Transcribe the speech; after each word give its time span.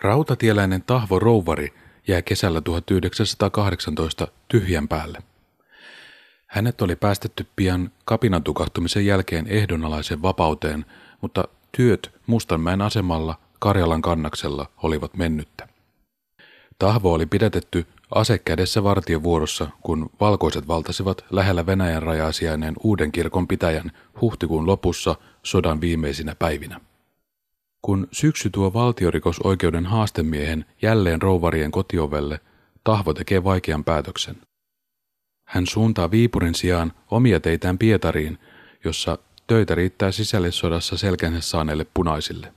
Rautatieläinen 0.00 0.82
Tahvo 0.82 1.18
Rouvari 1.18 1.74
jää 2.08 2.22
kesällä 2.22 2.60
1918 2.60 4.28
tyhjän 4.48 4.88
päälle. 4.88 5.18
Hänet 6.46 6.82
oli 6.82 6.96
päästetty 6.96 7.46
pian 7.56 7.90
kapinan 8.04 8.42
tukahtumisen 8.42 9.06
jälkeen 9.06 9.46
ehdonalaisen 9.46 10.22
vapauteen, 10.22 10.84
mutta 11.20 11.48
työt 11.76 12.14
Mustanmäen 12.26 12.82
asemalla 12.82 13.38
Karjalan 13.58 14.02
kannaksella 14.02 14.66
olivat 14.82 15.16
mennyttä. 15.16 15.68
Tahvo 16.78 17.12
oli 17.12 17.26
pidätetty 17.26 17.86
ase 18.10 18.38
kädessä 18.38 18.84
vartiovuorossa, 18.84 19.68
kun 19.80 20.10
valkoiset 20.20 20.68
valtasivat 20.68 21.24
lähellä 21.30 21.66
Venäjän 21.66 22.02
rajaa 22.02 22.32
sijainneen 22.32 22.74
uuden 22.82 23.12
kirkon 23.12 23.48
pitäjän 23.48 23.92
huhtikuun 24.20 24.66
lopussa 24.66 25.16
sodan 25.42 25.80
viimeisinä 25.80 26.34
päivinä. 26.34 26.80
Kun 27.84 28.08
syksy 28.12 28.50
tuo 28.50 28.72
valtiorikosoikeuden 28.72 29.86
haastemiehen 29.86 30.64
jälleen 30.82 31.22
rouvarien 31.22 31.70
kotiovelle, 31.70 32.40
Tahvo 32.84 33.14
tekee 33.14 33.44
vaikean 33.44 33.84
päätöksen. 33.84 34.36
Hän 35.44 35.66
suuntaa 35.66 36.10
Viipurin 36.10 36.54
sijaan 36.54 36.92
omia 37.10 37.40
teitään 37.40 37.78
Pietariin, 37.78 38.38
jossa 38.84 39.18
töitä 39.46 39.74
riittää 39.74 40.12
sisällissodassa 40.12 40.96
selkänsä 40.96 41.40
saaneille 41.40 41.86
punaisille. 41.94 42.52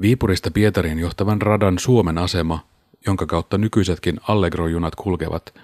Viipurista 0.00 0.50
Pietariin 0.50 0.98
johtavan 0.98 1.42
radan 1.42 1.78
Suomen 1.78 2.18
asema, 2.18 2.66
jonka 3.06 3.26
kautta 3.26 3.58
nykyisetkin 3.58 4.20
Allegro-junat 4.28 4.94
kulkevat, 4.94 5.54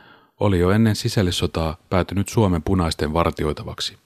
oli 0.40 0.58
jo 0.58 0.70
ennen 0.70 0.96
sisällissotaa 0.96 1.76
päätynyt 1.90 2.28
Suomen 2.28 2.62
punaisten 2.62 3.12
vartioitavaksi. 3.12 3.96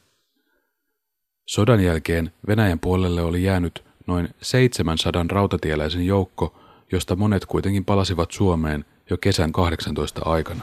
Sodan 1.47 1.81
jälkeen 1.81 2.33
Venäjän 2.47 2.81
puolelle 2.81 3.23
oli 3.23 3.43
jäänyt 3.43 3.92
noin 4.07 4.29
700 4.43 5.25
rautatieläisen 5.31 6.07
joukko, 6.07 6.55
josta 6.93 7.17
monet 7.17 7.47
kuitenkin 7.47 7.85
palasivat 7.85 8.31
Suomeen 8.31 8.85
jo 9.11 9.19
kesän 9.19 9.53
18 9.53 10.23
aikana. 10.25 10.63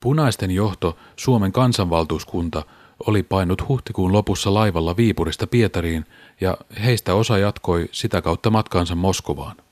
Punaisten 0.00 0.50
johto, 0.50 0.96
Suomen 1.16 1.52
kansanvaltuuskunta, 1.52 2.62
oli 3.06 3.22
painut 3.22 3.68
huhtikuun 3.68 4.12
lopussa 4.12 4.54
laivalla 4.54 4.96
Viipurista 4.96 5.46
Pietariin 5.46 6.04
ja 6.40 6.56
heistä 6.84 7.14
osa 7.14 7.38
jatkoi 7.38 7.88
sitä 7.92 8.22
kautta 8.22 8.50
matkaansa 8.50 8.94
Moskovaan. 8.94 9.65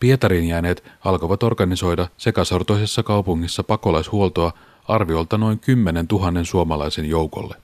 Pietarin 0.00 0.48
jääneet 0.48 0.84
alkoivat 1.04 1.42
organisoida 1.42 2.08
sekasortoisessa 2.16 3.02
kaupungissa 3.02 3.64
pakolaishuoltoa 3.64 4.52
arviolta 4.88 5.38
noin 5.38 5.58
10 5.58 6.06
000 6.12 6.44
suomalaisen 6.44 7.04
joukolle. 7.08 7.56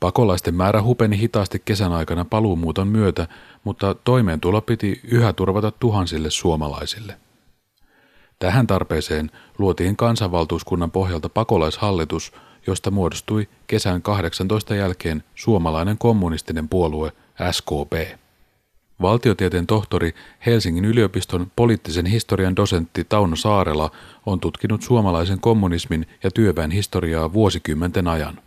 Pakolaisten 0.00 0.54
määrä 0.54 0.82
hupeni 0.82 1.18
hitaasti 1.18 1.62
kesän 1.64 1.92
aikana 1.92 2.24
paluumuuton 2.24 2.88
myötä, 2.88 3.28
mutta 3.64 3.94
toimeentulo 3.94 4.60
piti 4.60 5.00
yhä 5.04 5.32
turvata 5.32 5.70
tuhansille 5.70 6.30
suomalaisille. 6.30 7.16
Tähän 8.38 8.66
tarpeeseen 8.66 9.30
luotiin 9.58 9.96
kansanvaltuuskunnan 9.96 10.90
pohjalta 10.90 11.28
pakolaishallitus, 11.28 12.32
josta 12.66 12.90
muodostui 12.90 13.48
kesän 13.66 14.02
18 14.02 14.74
jälkeen 14.74 15.24
suomalainen 15.34 15.98
kommunistinen 15.98 16.68
puolue 16.68 17.12
SKP. 17.50 18.18
Valtiotieteen 19.02 19.66
tohtori 19.66 20.14
Helsingin 20.46 20.84
yliopiston 20.84 21.46
poliittisen 21.56 22.06
historian 22.06 22.56
dosentti 22.56 23.04
Tauno 23.04 23.36
Saarela 23.36 23.90
on 24.26 24.40
tutkinut 24.40 24.82
suomalaisen 24.82 25.40
kommunismin 25.40 26.06
ja 26.22 26.30
työväen 26.30 26.70
historiaa 26.70 27.32
vuosikymmenten 27.32 28.08
ajan. 28.08 28.38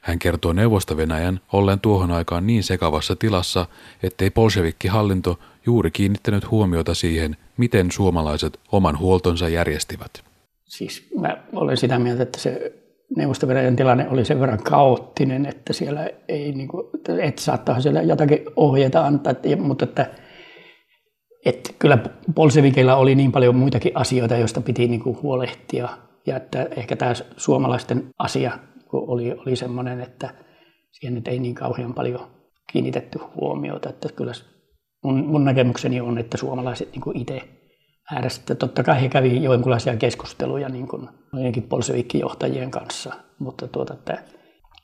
Hän 0.00 0.18
kertoo 0.18 0.52
Neuvosto-Venäjän 0.52 1.40
ollen 1.52 1.80
tuohon 1.80 2.10
aikaan 2.10 2.46
niin 2.46 2.62
sekavassa 2.62 3.16
tilassa, 3.16 3.66
ettei 4.02 4.30
bolshevikkihallinto 4.30 5.38
juuri 5.66 5.90
kiinnittänyt 5.90 6.50
huomiota 6.50 6.94
siihen, 6.94 7.36
miten 7.56 7.90
suomalaiset 7.90 8.60
oman 8.72 8.98
huoltonsa 8.98 9.48
järjestivät. 9.48 10.24
Siis 10.64 11.08
mä 11.20 11.36
olen 11.52 11.76
sitä 11.76 11.98
mieltä, 11.98 12.22
että 12.22 12.38
se 12.38 12.72
neuvosto 13.16 13.46
tilanne 13.76 14.08
oli 14.08 14.24
sen 14.24 14.40
verran 14.40 14.62
kaoottinen, 14.62 15.46
että 15.46 15.72
siellä 15.72 16.10
ei, 16.28 16.52
niin 16.52 16.68
kuin, 16.68 16.86
että 17.22 17.42
saattaa 17.42 17.80
siellä 17.80 18.02
jotakin 18.02 18.38
ohjeita 18.56 19.06
antaa, 19.06 19.34
mutta 19.58 19.84
että, 19.84 20.06
että 21.46 21.70
kyllä 21.78 21.98
Bolsevikeilla 22.34 22.96
oli 22.96 23.14
niin 23.14 23.32
paljon 23.32 23.56
muitakin 23.56 23.92
asioita, 23.94 24.36
joista 24.36 24.60
piti 24.60 24.88
niin 24.88 25.00
kuin 25.00 25.22
huolehtia. 25.22 25.88
Ja 26.26 26.36
että 26.36 26.68
ehkä 26.76 26.96
tämä 26.96 27.12
suomalaisten 27.36 28.08
asia 28.18 28.58
oli, 28.92 29.32
oli 29.32 29.56
semmoinen, 29.56 30.00
että 30.00 30.34
siihen 30.90 31.14
nyt 31.14 31.28
ei 31.28 31.38
niin 31.38 31.54
kauhean 31.54 31.94
paljon 31.94 32.20
kiinnitetty 32.72 33.18
huomiota. 33.40 33.88
Että 33.88 34.08
kyllä 34.16 34.32
mun, 35.04 35.26
mun 35.26 35.44
näkemykseni 35.44 36.00
on, 36.00 36.18
että 36.18 36.36
suomalaiset 36.36 36.88
niin 36.92 37.16
itse 37.20 37.61
äärestä. 38.12 38.54
Totta 38.54 38.82
kai 38.82 39.02
he 39.02 39.08
kävi 39.08 39.42
jonkinlaisia 39.42 39.96
keskusteluja 39.96 40.68
niin 40.68 40.88
kuin 40.88 41.08
bolsevikkijohtajien 41.68 42.70
kanssa, 42.70 43.14
mutta 43.38 43.68
tuota, 43.68 43.94
että, 43.94 44.22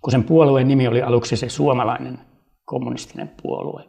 kun 0.03 0.11
sen 0.11 0.25
puolueen 0.25 0.69
nimi 0.69 0.89
oli 0.89 1.03
aluksi 1.03 1.37
se 1.37 1.49
suomalainen 1.49 2.19
kommunistinen 2.65 3.31
puolue, 3.43 3.85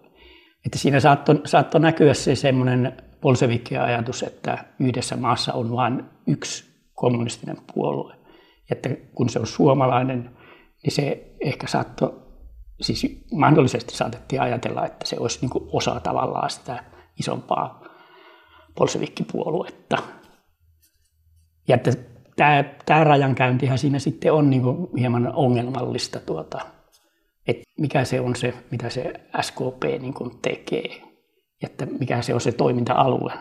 että 0.65 0.77
siinä 0.77 0.99
saattoi, 0.99 1.41
saatto 1.45 1.79
näkyä 1.79 2.13
se 2.13 2.35
semmoinen 2.35 2.93
bolsevikki-ajatus, 3.21 4.23
että 4.23 4.65
yhdessä 4.79 5.17
maassa 5.17 5.53
on 5.53 5.71
vain 5.71 6.03
yksi 6.27 6.63
kommunistinen 6.93 7.57
puolue. 7.73 8.15
Että 8.71 8.89
kun 9.15 9.29
se 9.29 9.39
on 9.39 9.47
suomalainen, 9.47 10.29
niin 10.83 10.91
se 10.91 11.35
ehkä 11.41 11.67
saattoi, 11.67 12.21
siis 12.81 13.25
mahdollisesti 13.31 13.95
saatettiin 13.95 14.41
ajatella, 14.41 14.85
että 14.85 15.07
se 15.07 15.15
olisi 15.19 15.39
niin 15.41 15.67
osa 15.71 15.99
tavallaan 15.99 16.49
sitä 16.49 16.83
isompaa 17.19 17.88
bolshevikkipuoluetta. 18.79 19.97
Ja 21.67 21.75
että 21.75 21.91
tämä, 22.35 22.63
tämä 22.85 23.03
rajankäyntihän 23.03 23.77
siinä 23.77 23.99
sitten 23.99 24.33
on 24.33 24.49
niin 24.49 24.63
hieman 24.99 25.33
ongelmallista, 25.35 26.19
tuota, 26.19 26.59
että 27.47 27.63
mikä 27.79 28.05
se 28.05 28.21
on 28.21 28.35
se, 28.35 28.53
mitä 28.71 28.89
se 28.89 29.13
SKP 29.41 29.83
niin 29.99 30.13
tekee, 30.41 31.01
ja 31.61 31.65
että 31.65 31.85
mikä 31.85 32.21
se 32.21 32.33
on 32.33 32.41
se 32.41 32.51
toiminta-alue. 32.51 33.33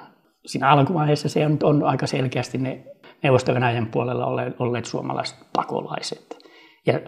Siinä 0.47 0.71
alkuvaiheessa 0.71 1.29
se 1.29 1.47
on, 1.47 1.59
on 1.63 1.83
aika 1.83 2.07
selkeästi 2.07 2.59
ne 2.59 2.85
neuvosto 3.23 3.53
puolella 3.93 4.27
olleet, 4.27 4.61
olleet 4.61 4.85
suomalaiset 4.85 5.39
pakolaiset 5.53 6.39
ja, 6.87 7.01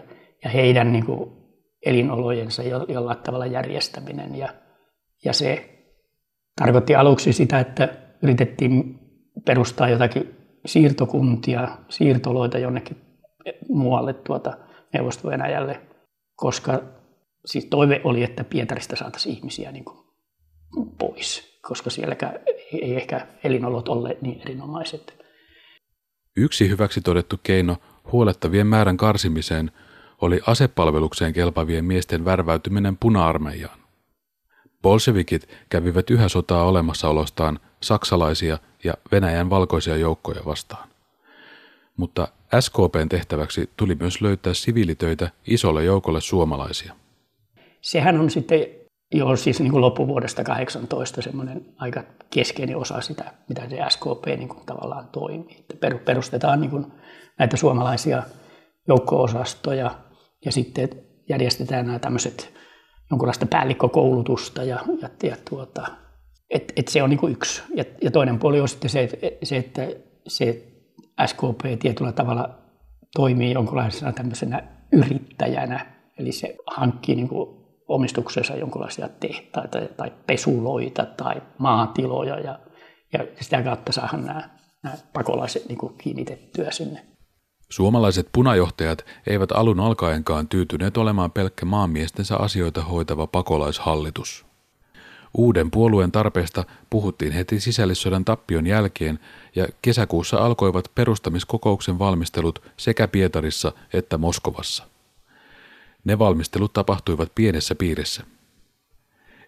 ja 0.43 0.49
heidän 0.49 0.91
niin 0.91 1.05
kuin, 1.05 1.41
elinolojensa 1.85 2.63
jollain 2.63 3.17
tavalla 3.17 3.45
järjestäminen. 3.45 4.35
Ja, 4.35 4.49
ja 5.25 5.33
se 5.33 5.69
tarkoitti 6.55 6.95
aluksi 6.95 7.33
sitä, 7.33 7.59
että 7.59 7.89
yritettiin 8.23 8.99
perustaa 9.45 9.89
jotakin 9.89 10.35
siirtokuntia, 10.65 11.77
siirtoloita 11.89 12.57
jonnekin 12.57 12.97
muualle 13.69 14.13
tuota 14.13 14.57
neuvosto 14.93 15.29
koska 16.35 16.81
siis 17.45 17.65
toive 17.65 18.01
oli, 18.03 18.23
että 18.23 18.43
Pietarista 18.43 18.95
saataisiin 18.95 19.37
ihmisiä 19.37 19.71
niin 19.71 19.85
kuin 19.85 19.97
pois, 20.99 21.59
koska 21.67 21.89
siellä 21.89 22.15
ei 22.73 22.95
ehkä 22.95 23.27
elinolot 23.43 23.87
olleet 23.89 24.21
niin 24.21 24.41
erinomaiset. 24.41 25.21
Yksi 26.37 26.69
hyväksi 26.69 27.01
todettu 27.01 27.39
keino 27.43 27.77
huolettavien 28.11 28.67
määrän 28.67 28.97
karsimiseen 28.97 29.71
oli 30.21 30.39
asepalvelukseen 30.47 31.33
kelpavien 31.33 31.85
miesten 31.85 32.25
värväytyminen 32.25 32.97
puna-armeijaan. 32.97 33.80
Bolshevikit 34.81 35.49
kävivät 35.69 36.09
yhä 36.09 36.29
sotaa 36.29 36.63
olemassaolostaan 36.63 37.59
saksalaisia 37.81 38.57
ja 38.83 38.93
Venäjän 39.11 39.49
valkoisia 39.49 39.97
joukkoja 39.97 40.41
vastaan. 40.45 40.89
Mutta 41.97 42.27
SKPn 42.59 43.09
tehtäväksi 43.09 43.69
tuli 43.77 43.95
myös 43.95 44.21
löytää 44.21 44.53
siviilitöitä 44.53 45.29
isolle 45.47 45.83
joukolle 45.83 46.21
suomalaisia. 46.21 46.93
Sehän 47.81 48.19
on 48.19 48.29
sitten 48.29 48.67
jo 49.13 49.35
siis 49.35 49.59
niin 49.59 49.71
kuin 49.71 49.81
loppuvuodesta 49.81 50.43
18 50.43 51.21
semmoinen 51.21 51.65
aika 51.77 52.03
keskeinen 52.29 52.77
osa 52.77 53.01
sitä, 53.01 53.33
mitä 53.49 53.69
se 53.69 53.77
SKP 53.89 54.25
niin 54.25 54.49
kuin 54.49 54.65
tavallaan 54.65 55.07
toimii. 55.07 55.65
Että 55.69 55.91
perustetaan 56.05 56.61
niin 56.61 56.71
kuin 56.71 56.85
näitä 57.39 57.57
suomalaisia 57.57 58.23
joukko-osastoja 58.87 59.95
ja 60.45 60.51
sitten 60.51 60.89
järjestetään 61.29 61.85
nämä 61.85 61.99
tämmöiset 61.99 62.60
jonkunlaista 63.11 63.45
päällikkokoulutusta 63.45 64.63
ja, 64.63 64.79
ja, 65.01 65.09
ja 65.23 65.35
tuota, 65.49 65.87
et, 66.49 66.73
et 66.75 66.87
se 66.87 67.03
on 67.03 67.09
niin 67.09 67.31
yksi. 67.31 67.63
Ja, 67.75 67.83
ja 68.01 68.11
toinen 68.11 68.39
puoli 68.39 68.59
on 68.59 68.67
sitten 68.67 68.89
se, 68.89 69.09
se, 69.43 69.57
että 69.57 69.87
se 70.27 70.67
SKP 71.25 71.79
tietyllä 71.79 72.11
tavalla 72.11 72.49
toimii 73.15 73.51
jonkunlaisena 73.51 74.11
tämmöisenä 74.11 74.63
yrittäjänä, 74.91 75.85
eli 76.19 76.31
se 76.31 76.55
hankkii 76.67 77.15
niin 77.15 77.29
omistuksensa 77.87 78.55
jonkinlaisia 78.55 79.09
tehtaita 79.19 79.79
tai 79.97 80.11
pesuloita 80.27 81.05
tai 81.05 81.41
maatiloja 81.57 82.39
ja, 82.39 82.59
ja 83.13 83.25
sitä 83.41 83.63
kautta 83.63 83.91
saadaan 83.91 84.25
nämä, 84.25 84.49
nämä 84.83 84.95
pakolaiset 85.13 85.69
niin 85.69 85.77
kiinnitettyä 85.97 86.71
sinne. 86.71 87.10
Suomalaiset 87.71 88.27
punajohtajat 88.31 89.05
eivät 89.27 89.51
alun 89.51 89.79
alkaenkaan 89.79 90.47
tyytyneet 90.47 90.97
olemaan 90.97 91.31
pelkkä 91.31 91.65
maanmiestensä 91.65 92.37
asioita 92.37 92.83
hoitava 92.83 93.27
pakolaishallitus. 93.27 94.45
Uuden 95.37 95.71
puolueen 95.71 96.11
tarpeesta 96.11 96.63
puhuttiin 96.89 97.31
heti 97.31 97.59
sisällissodan 97.59 98.25
tappion 98.25 98.67
jälkeen 98.67 99.19
ja 99.55 99.67
kesäkuussa 99.81 100.37
alkoivat 100.37 100.91
perustamiskokouksen 100.95 101.99
valmistelut 101.99 102.61
sekä 102.77 103.07
Pietarissa 103.07 103.71
että 103.93 104.17
Moskovassa. 104.17 104.83
Ne 106.03 106.19
valmistelut 106.19 106.73
tapahtuivat 106.73 107.31
pienessä 107.35 107.75
piirissä. 107.75 108.23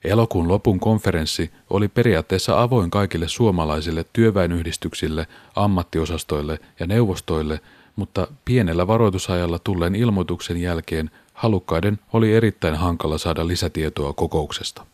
Elokuun 0.04 0.48
lopun 0.48 0.80
konferenssi 0.80 1.52
oli 1.70 1.88
periaatteessa 1.88 2.62
avoin 2.62 2.92
kaikille 2.92 3.28
suomalaisille 3.28 4.06
työväenyhdistyksille, 4.14 5.28
ammattiosastoille 5.56 6.60
ja 6.80 6.88
neuvostoille, 6.88 7.60
mutta 7.96 8.28
pienellä 8.46 8.88
varoitusajalla 8.88 9.60
tulleen 9.60 9.96
ilmoituksen 9.96 10.58
jälkeen 10.58 11.12
halukkaiden 11.34 12.00
oli 12.14 12.34
erittäin 12.34 12.76
hankala 12.76 13.18
saada 13.18 13.48
lisätietoa 13.48 14.14
kokouksesta. 14.14 14.86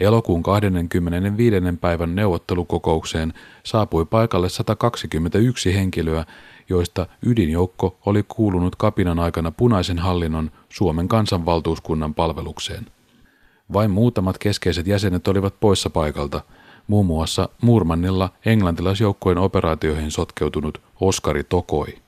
Elokuun 0.00 0.42
25. 0.42 1.56
päivän 1.80 2.14
neuvottelukokoukseen 2.14 3.34
saapui 3.64 4.04
paikalle 4.04 4.48
121 4.48 5.74
henkilöä, 5.74 6.24
joista 6.68 7.06
ydinjoukko 7.26 7.98
oli 8.06 8.24
kuulunut 8.28 8.76
kapinan 8.76 9.18
aikana 9.18 9.50
punaisen 9.50 9.98
hallinnon 9.98 10.50
Suomen 10.68 11.08
kansanvaltuuskunnan 11.08 12.14
palvelukseen. 12.14 12.86
Vain 13.72 13.90
muutamat 13.90 14.38
keskeiset 14.38 14.86
jäsenet 14.86 15.28
olivat 15.28 15.54
poissa 15.60 15.90
paikalta, 15.90 16.40
muun 16.86 17.06
muassa 17.06 17.48
Murmannilla 17.62 18.30
englantilaisjoukkojen 18.46 19.38
operaatioihin 19.38 20.10
sotkeutunut 20.10 20.80
Oskari 21.00 21.44
Tokoi. 21.44 21.98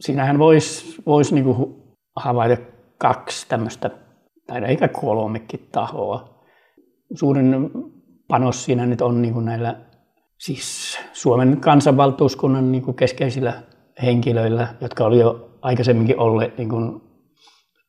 Siinähän 0.00 0.38
voisi 0.38 1.02
vois 1.06 1.32
niinku 1.32 1.82
havaita 2.16 2.62
kaksi 2.98 3.48
tämmöistä, 3.48 3.90
tai 4.46 4.64
eikä 4.64 4.88
kolmekin 4.88 5.68
tahoa. 5.72 6.44
Suurin 7.14 7.70
panos 8.28 8.64
siinä 8.64 8.86
nyt 8.86 9.00
on 9.00 9.22
niinku 9.22 9.40
näillä 9.40 9.80
siis 10.38 10.98
Suomen 11.12 11.60
kansanvaltuuskunnan 11.60 12.72
niinku 12.72 12.92
keskeisillä 12.92 13.62
henkilöillä, 14.02 14.74
jotka 14.80 15.04
oli 15.04 15.18
jo 15.18 15.58
aikaisemminkin 15.62 16.18
olleet 16.18 16.58
niin 16.58 16.68
kuin 16.68 17.00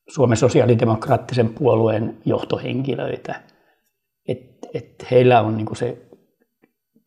Suomen 0.07 0.37
sosiaalidemokraattisen 0.37 1.49
puolueen 1.49 2.17
johtohenkilöitä. 2.25 3.41
Et, 4.27 4.39
et 4.73 5.11
heillä 5.11 5.41
on 5.41 5.57
niin 5.57 5.65
kuin 5.65 5.77
se 5.77 6.09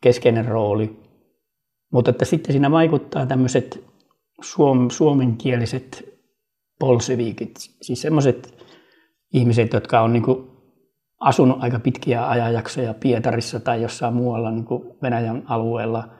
keskeinen 0.01 0.45
rooli. 0.45 0.99
Mutta 1.91 2.11
että 2.11 2.25
sitten 2.25 2.51
siinä 2.51 2.71
vaikuttaa 2.71 3.25
tämmöiset 3.25 3.88
suom, 4.41 4.89
suomenkieliset 4.89 6.19
bolsevikit, 6.79 7.51
siis 7.81 8.01
semmoiset 8.01 8.65
ihmiset, 9.33 9.73
jotka 9.73 10.01
on 10.01 10.13
niin 10.13 10.23
kuin 10.23 10.47
asunut 11.19 11.63
aika 11.63 11.79
pitkiä 11.79 12.29
ajanjaksoja 12.29 12.93
Pietarissa 12.93 13.59
tai 13.59 13.81
jossain 13.81 14.13
muualla 14.13 14.51
niin 14.51 14.65
kuin 14.65 14.83
Venäjän 15.01 15.43
alueella– 15.47 16.03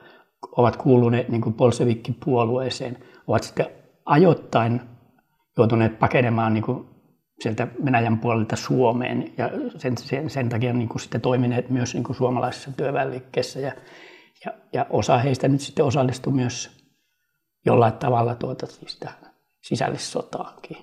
ovat 0.51 0.75
kuuluneet 0.75 1.29
niin 1.29 1.53
Bolshevikki-puolueeseen, 1.53 2.97
ovat 3.27 3.43
sitten 3.43 3.65
ajoittain 4.05 4.81
joutuneet 5.57 5.99
pakenemaan 5.99 6.53
niin 6.53 6.63
kuin 6.63 6.85
sieltä 7.39 7.67
Venäjän 7.85 8.19
puolelta 8.19 8.55
Suomeen 8.55 9.33
ja 9.37 9.49
sen, 9.77 9.97
sen, 9.97 10.29
sen 10.29 10.49
takia 10.49 10.73
niin 10.73 10.89
kuin 10.89 11.01
sitten 11.01 11.21
toimineet 11.21 11.69
myös 11.69 11.93
niin 11.93 12.03
kuin 12.03 12.15
suomalaisessa 12.15 12.71
työväenliikkeessä 12.71 13.59
ja, 13.59 13.71
ja, 14.45 14.51
ja, 14.73 14.85
osa 14.89 15.17
heistä 15.17 15.47
nyt 15.47 15.61
sitten 15.61 15.85
osallistui 15.85 16.33
myös 16.33 16.78
jollain 17.65 17.93
tavalla 17.93 18.35
tuota, 18.35 18.67
tähän 18.99 19.33
sisällissotaankin. 19.61 20.77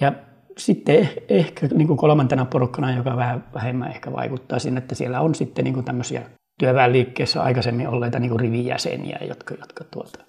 Ja 0.00 0.12
sitten 0.58 1.10
ehkä 1.28 1.66
niin 1.66 1.86
kuin 1.86 1.96
kolmantena 1.96 2.44
porukkana, 2.44 2.96
joka 2.96 3.16
vähän 3.16 3.44
vähemmän 3.54 3.90
ehkä 3.90 4.12
vaikuttaa 4.12 4.58
sinne, 4.58 4.78
että 4.78 4.94
siellä 4.94 5.20
on 5.20 5.34
sitten 5.34 5.64
niin 5.64 5.74
kuin 5.74 5.84
tämmöisiä 5.84 6.30
työväenliikkeessä 6.58 7.42
aikaisemmin 7.42 7.88
olleita 7.88 8.18
niin 8.18 8.30
kuin 8.30 8.40
rivijäseniä, 8.40 9.18
jotka, 9.28 9.54
jotka 9.54 9.84
tuota, 9.84 10.24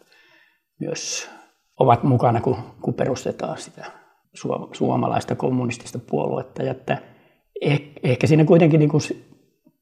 myös 0.80 1.30
ovat 1.80 2.04
mukana, 2.04 2.42
kun, 2.42 2.58
kun 2.82 2.94
perustetaan 2.94 3.58
sitä 3.58 3.86
suomalaista 4.74 5.36
kommunistista 5.36 6.00
puoluetta. 6.00 6.64
Ja 6.64 6.72
että 6.72 6.98
eh, 7.62 7.92
ehkä 8.04 8.28
siinä 8.28 8.46
kuitenkin 8.46 8.80
niin 8.80 8.90
kuin 8.90 9.02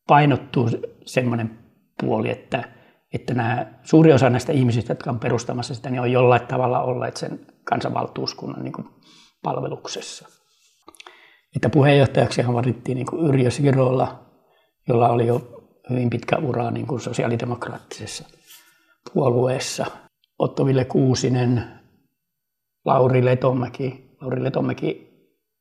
painottuu 0.07 0.69
semmoinen 1.05 1.59
puoli, 2.01 2.29
että, 2.29 2.63
että 3.13 3.33
nämä, 3.33 3.65
suuri 3.83 4.13
osa 4.13 4.29
näistä 4.29 4.53
ihmisistä, 4.53 4.91
jotka 4.91 5.09
on 5.09 5.19
perustamassa 5.19 5.75
sitä, 5.75 5.89
niin 5.89 6.01
on 6.01 6.11
jollain 6.11 6.47
tavalla 6.47 6.81
olleet 6.81 7.17
sen 7.17 7.39
kansanvaltuuskunnan 7.63 8.63
niin 8.63 8.89
palveluksessa. 9.43 10.27
Että 11.55 11.69
puheenjohtajaksi 11.69 12.47
valittiin 12.53 12.95
niin 12.95 13.07
kuin 13.07 13.25
Yrjö 13.25 13.51
Sirolla, 13.51 14.25
jolla 14.87 15.09
oli 15.09 15.27
jo 15.27 15.57
hyvin 15.89 16.09
pitkä 16.09 16.37
ura 16.37 16.71
niin 16.71 16.87
kuin 16.87 17.01
sosiaalidemokraattisessa 17.01 18.23
puolueessa. 19.13 19.85
Otto 20.39 20.65
Ville 20.65 20.85
Kuusinen, 20.85 21.63
Lauri 22.85 23.25
Letomäki. 23.25 24.07
Lauri 24.21 24.43
Letomäki 24.43 25.07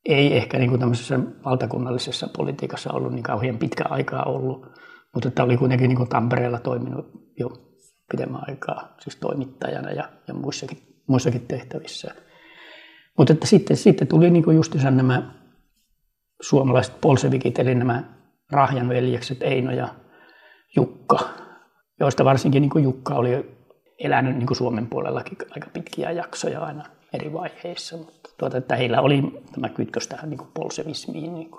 ei 0.05 0.37
ehkä 0.37 0.59
niin 0.59 0.71
kuin 0.71 0.81
tämmöisessä 0.81 1.21
valtakunnallisessa 1.45 2.29
politiikassa 2.37 2.93
ollut 2.93 3.13
niin 3.13 3.23
kauhean 3.23 3.59
pitkä 3.59 3.85
aikaa 3.89 4.25
ollut, 4.25 4.67
mutta 5.17 5.29
että 5.29 5.43
oli 5.43 5.57
kuitenkin 5.57 5.89
niin 5.89 5.97
kuin 5.97 6.09
Tampereella 6.09 6.59
toiminut 6.59 7.07
jo 7.39 7.51
pidemmän 8.11 8.43
aikaa, 8.49 8.95
siis 9.01 9.17
toimittajana 9.17 9.91
ja, 9.91 10.09
ja 10.29 10.35
muissakin, 10.35 10.79
muissakin 11.07 11.47
tehtävissä. 11.47 12.15
Mutta 13.19 13.33
että 13.33 13.47
sitten, 13.47 13.77
sitten 13.77 14.09
tuli 14.09 14.31
niin 14.31 14.45
kuin 14.45 14.57
justiinsa 14.57 14.91
nämä 14.91 15.31
suomalaiset 16.41 17.01
polsevikit, 17.01 17.59
eli 17.59 17.75
nämä 17.75 18.05
Rahjan 18.51 18.89
veljekset 18.89 19.43
Eino 19.43 19.73
ja 19.73 19.89
Jukka, 20.77 21.19
joista 22.01 22.25
varsinkin 22.25 22.63
niin 22.63 22.83
Jukka 22.85 23.15
oli 23.15 23.57
elänyt 23.99 24.37
niin 24.37 24.57
Suomen 24.57 24.87
puolellakin 24.87 25.39
aika 25.51 25.71
pitkiä 25.73 26.11
jaksoja 26.11 26.61
aina 26.61 26.85
eri 27.13 27.33
vaiheissa, 27.33 27.97
mutta 27.97 28.31
tuota, 28.39 28.57
että 28.57 28.77
heillä 28.77 29.01
oli 29.01 29.43
tämä 29.53 29.69
kytkös 29.69 30.09
tähän 30.09 30.31
niin 30.31 30.41
polsevismiin 30.55 31.35
niin 31.35 31.51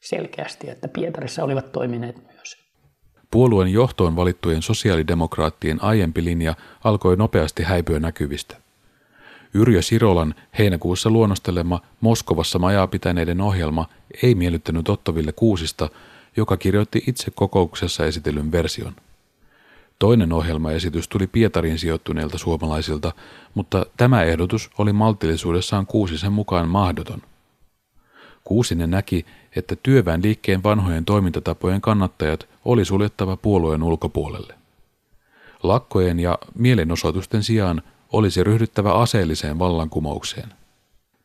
selkeästi, 0.00 0.70
että 0.70 0.88
Pietarissa 0.88 1.44
olivat 1.44 1.72
toimineet 1.72 2.16
myös. 2.34 2.61
Puolueen 3.32 3.72
johtoon 3.72 4.16
valittujen 4.16 4.62
sosiaalidemokraattien 4.62 5.82
aiempi 5.84 6.24
linja 6.24 6.54
alkoi 6.84 7.16
nopeasti 7.16 7.62
häipyä 7.62 8.00
näkyvistä. 8.00 8.56
Yrjö 9.54 9.82
Sirolan 9.82 10.34
heinäkuussa 10.58 11.10
luonnostelema 11.10 11.80
Moskovassa 12.00 12.58
majaa 12.58 12.86
pitäneiden 12.86 13.40
ohjelma 13.40 13.88
ei 14.22 14.34
miellyttänyt 14.34 14.88
Ottoville 14.88 15.32
Kuusista, 15.32 15.90
joka 16.36 16.56
kirjoitti 16.56 17.04
itse 17.06 17.30
kokouksessa 17.34 18.06
esitellyn 18.06 18.52
version. 18.52 18.92
Toinen 19.98 20.32
ohjelmaesitys 20.32 21.08
tuli 21.08 21.26
Pietarin 21.26 21.78
sijoittuneilta 21.78 22.38
suomalaisilta, 22.38 23.12
mutta 23.54 23.86
tämä 23.96 24.22
ehdotus 24.22 24.70
oli 24.78 24.92
maltillisuudessaan 24.92 25.86
Kuusisen 25.86 26.32
mukaan 26.32 26.68
mahdoton. 26.68 27.22
Kuusinen 28.44 28.90
näki, 28.90 29.26
että 29.56 29.76
työväen 29.76 30.22
liikkeen 30.22 30.62
vanhojen 30.62 31.04
toimintatapojen 31.04 31.80
kannattajat 31.80 32.51
oli 32.64 32.84
suljettava 32.84 33.36
puolueen 33.36 33.82
ulkopuolelle. 33.82 34.54
Lakkojen 35.62 36.20
ja 36.20 36.38
mielenosoitusten 36.54 37.42
sijaan 37.42 37.82
olisi 38.12 38.44
ryhdyttävä 38.44 38.92
aseelliseen 38.92 39.58
vallankumoukseen. 39.58 40.48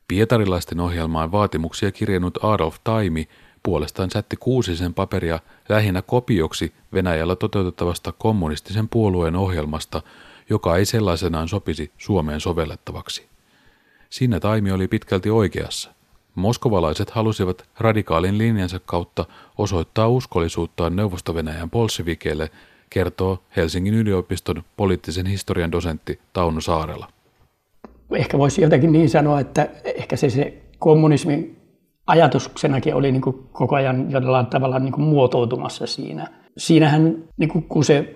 Pietarilaisten 0.08 0.79
ohjelmaan 0.79 1.32
vaatimuksia 1.32 1.91
kirjannut 1.91 2.44
Adolf 2.44 2.75
Taimi 2.84 3.27
puolestaan 3.63 4.12
sätti 4.12 4.36
kuusisen 4.36 4.94
paperia 4.94 5.39
lähinnä 5.70 6.01
kopioksi 6.01 6.74
Venäjällä 6.94 7.36
toteutettavasta 7.36 8.12
kommunistisen 8.12 8.89
puolueen 8.89 9.36
ohjelmasta, 9.36 10.01
joka 10.50 10.77
ei 10.77 10.86
sellaisenaan 10.86 11.48
sopisi 11.48 11.91
Suomeen 11.98 12.41
sovellettavaksi. 12.41 13.27
Siinä 14.10 14.39
Taimi 14.39 14.72
oli 14.72 14.88
pitkälti 14.88 15.29
oikeassa. 15.29 15.97
Moskovalaiset 16.38 17.10
halusivat 17.10 17.65
radikaalin 17.79 18.38
linjansa 18.38 18.79
kautta 18.86 19.25
osoittaa 19.58 20.08
uskollisuuttaan 20.08 20.96
Neuvosto-Venäjän 20.96 21.70
kertoo 22.89 23.44
Helsingin 23.56 23.94
yliopiston 23.94 24.63
poliittisen 24.77 25.25
historian 25.25 25.72
dosentti 25.72 26.20
Tauno 26.34 26.62
Saarela. 26.62 27.08
Ehkä 28.12 28.38
voisi 28.38 28.62
jotenkin 28.62 28.91
niin 28.91 29.10
sanoa, 29.10 29.39
että 29.39 29.70
ehkä 29.84 30.15
se, 30.15 30.29
se 30.29 30.62
kommunismin 30.79 31.58
ajatuksenakin 32.08 32.96
oli 32.96 33.12
niin 33.12 33.22
kuin 33.22 33.50
koko 33.51 33.75
ajan 33.75 34.12
jollain 34.12 34.46
tavalla 34.46 34.79
niin 34.79 34.94
kuin 34.94 35.06
muotoutumassa 35.06 35.88
siinä. 35.88 36.27
Siinähän, 36.58 37.24
niin 37.38 37.50
kuin, 37.50 37.63
kun 37.63 37.86
se 37.86 38.15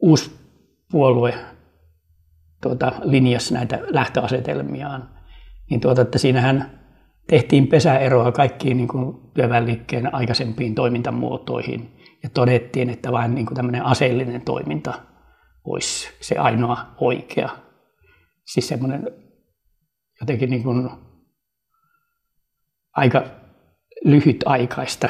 uusi 0.00 0.30
puolue 0.90 1.34
tuota, 2.62 2.92
linjasi 3.02 3.54
näitä 3.54 3.80
lähtöasetelmiaan, 3.86 5.08
niin 5.70 5.80
tuota, 5.80 6.02
että 6.02 6.18
siinähän 6.18 6.85
tehtiin 7.26 7.66
pesäeroa 7.66 8.32
kaikkiin 8.32 8.76
niin 8.76 8.88
kuin 8.88 9.16
työväenliikkeen 9.34 10.14
aikaisempiin 10.14 10.74
toimintamuotoihin. 10.74 11.96
ja 12.22 12.30
todettiin, 12.30 12.90
että 12.90 13.12
vain 13.12 13.34
niin 13.34 13.46
kuin 13.46 13.56
tämmöinen 13.56 13.84
aseellinen 13.84 14.40
toiminta 14.40 14.94
olisi 15.64 16.08
se 16.20 16.38
ainoa 16.38 16.78
oikea. 17.00 17.50
Siis 18.44 18.68
semmoinen 18.68 19.10
jotenkin 20.20 20.50
niin 20.50 20.62
kuin 20.62 20.90
aika 22.92 23.22
lyhytaikaista 24.04 25.08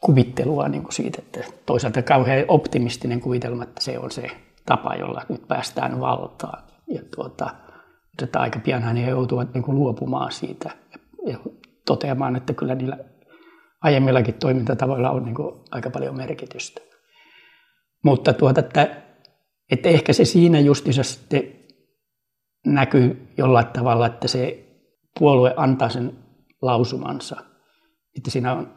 kuvittelua 0.00 0.68
niin 0.68 0.82
kuin 0.82 0.92
siitä, 0.92 1.18
että 1.22 1.40
toisaalta 1.66 2.02
kauhean 2.02 2.44
optimistinen 2.48 3.20
kuvitelma, 3.20 3.62
että 3.62 3.80
se 3.80 3.98
on 3.98 4.10
se 4.10 4.30
tapa, 4.66 4.94
jolla 4.94 5.22
nyt 5.28 5.48
päästään 5.48 6.00
valtaan. 6.00 6.62
Ja 6.88 7.02
tuota, 7.16 7.50
että 8.22 8.40
aika 8.40 8.58
pian 8.58 8.96
he 8.96 9.10
joutuvat 9.10 9.54
niin 9.54 9.62
kuin 9.62 9.74
luopumaan 9.74 10.32
siitä 10.32 10.70
ja 10.92 10.98
toteamaan, 11.86 12.36
että 12.36 12.52
kyllä 12.54 12.74
niillä 12.74 12.98
aiemmillakin 13.82 14.34
toimintatavoilla 14.34 15.10
on 15.10 15.24
niin 15.24 15.34
kuin 15.34 15.60
aika 15.70 15.90
paljon 15.90 16.16
merkitystä. 16.16 16.80
Mutta 18.04 18.32
tuota, 18.32 18.60
että, 18.60 19.02
että 19.70 19.88
ehkä 19.88 20.12
se 20.12 20.24
siinä 20.24 20.60
justissa 20.60 21.02
sitten 21.02 21.42
näkyy 22.66 23.28
jollain 23.38 23.66
tavalla, 23.66 24.06
että 24.06 24.28
se 24.28 24.66
puolue 25.18 25.54
antaa 25.56 25.88
sen 25.88 26.18
lausumansa. 26.62 27.36
Että 28.16 28.30
siinä 28.30 28.52
on 28.52 28.74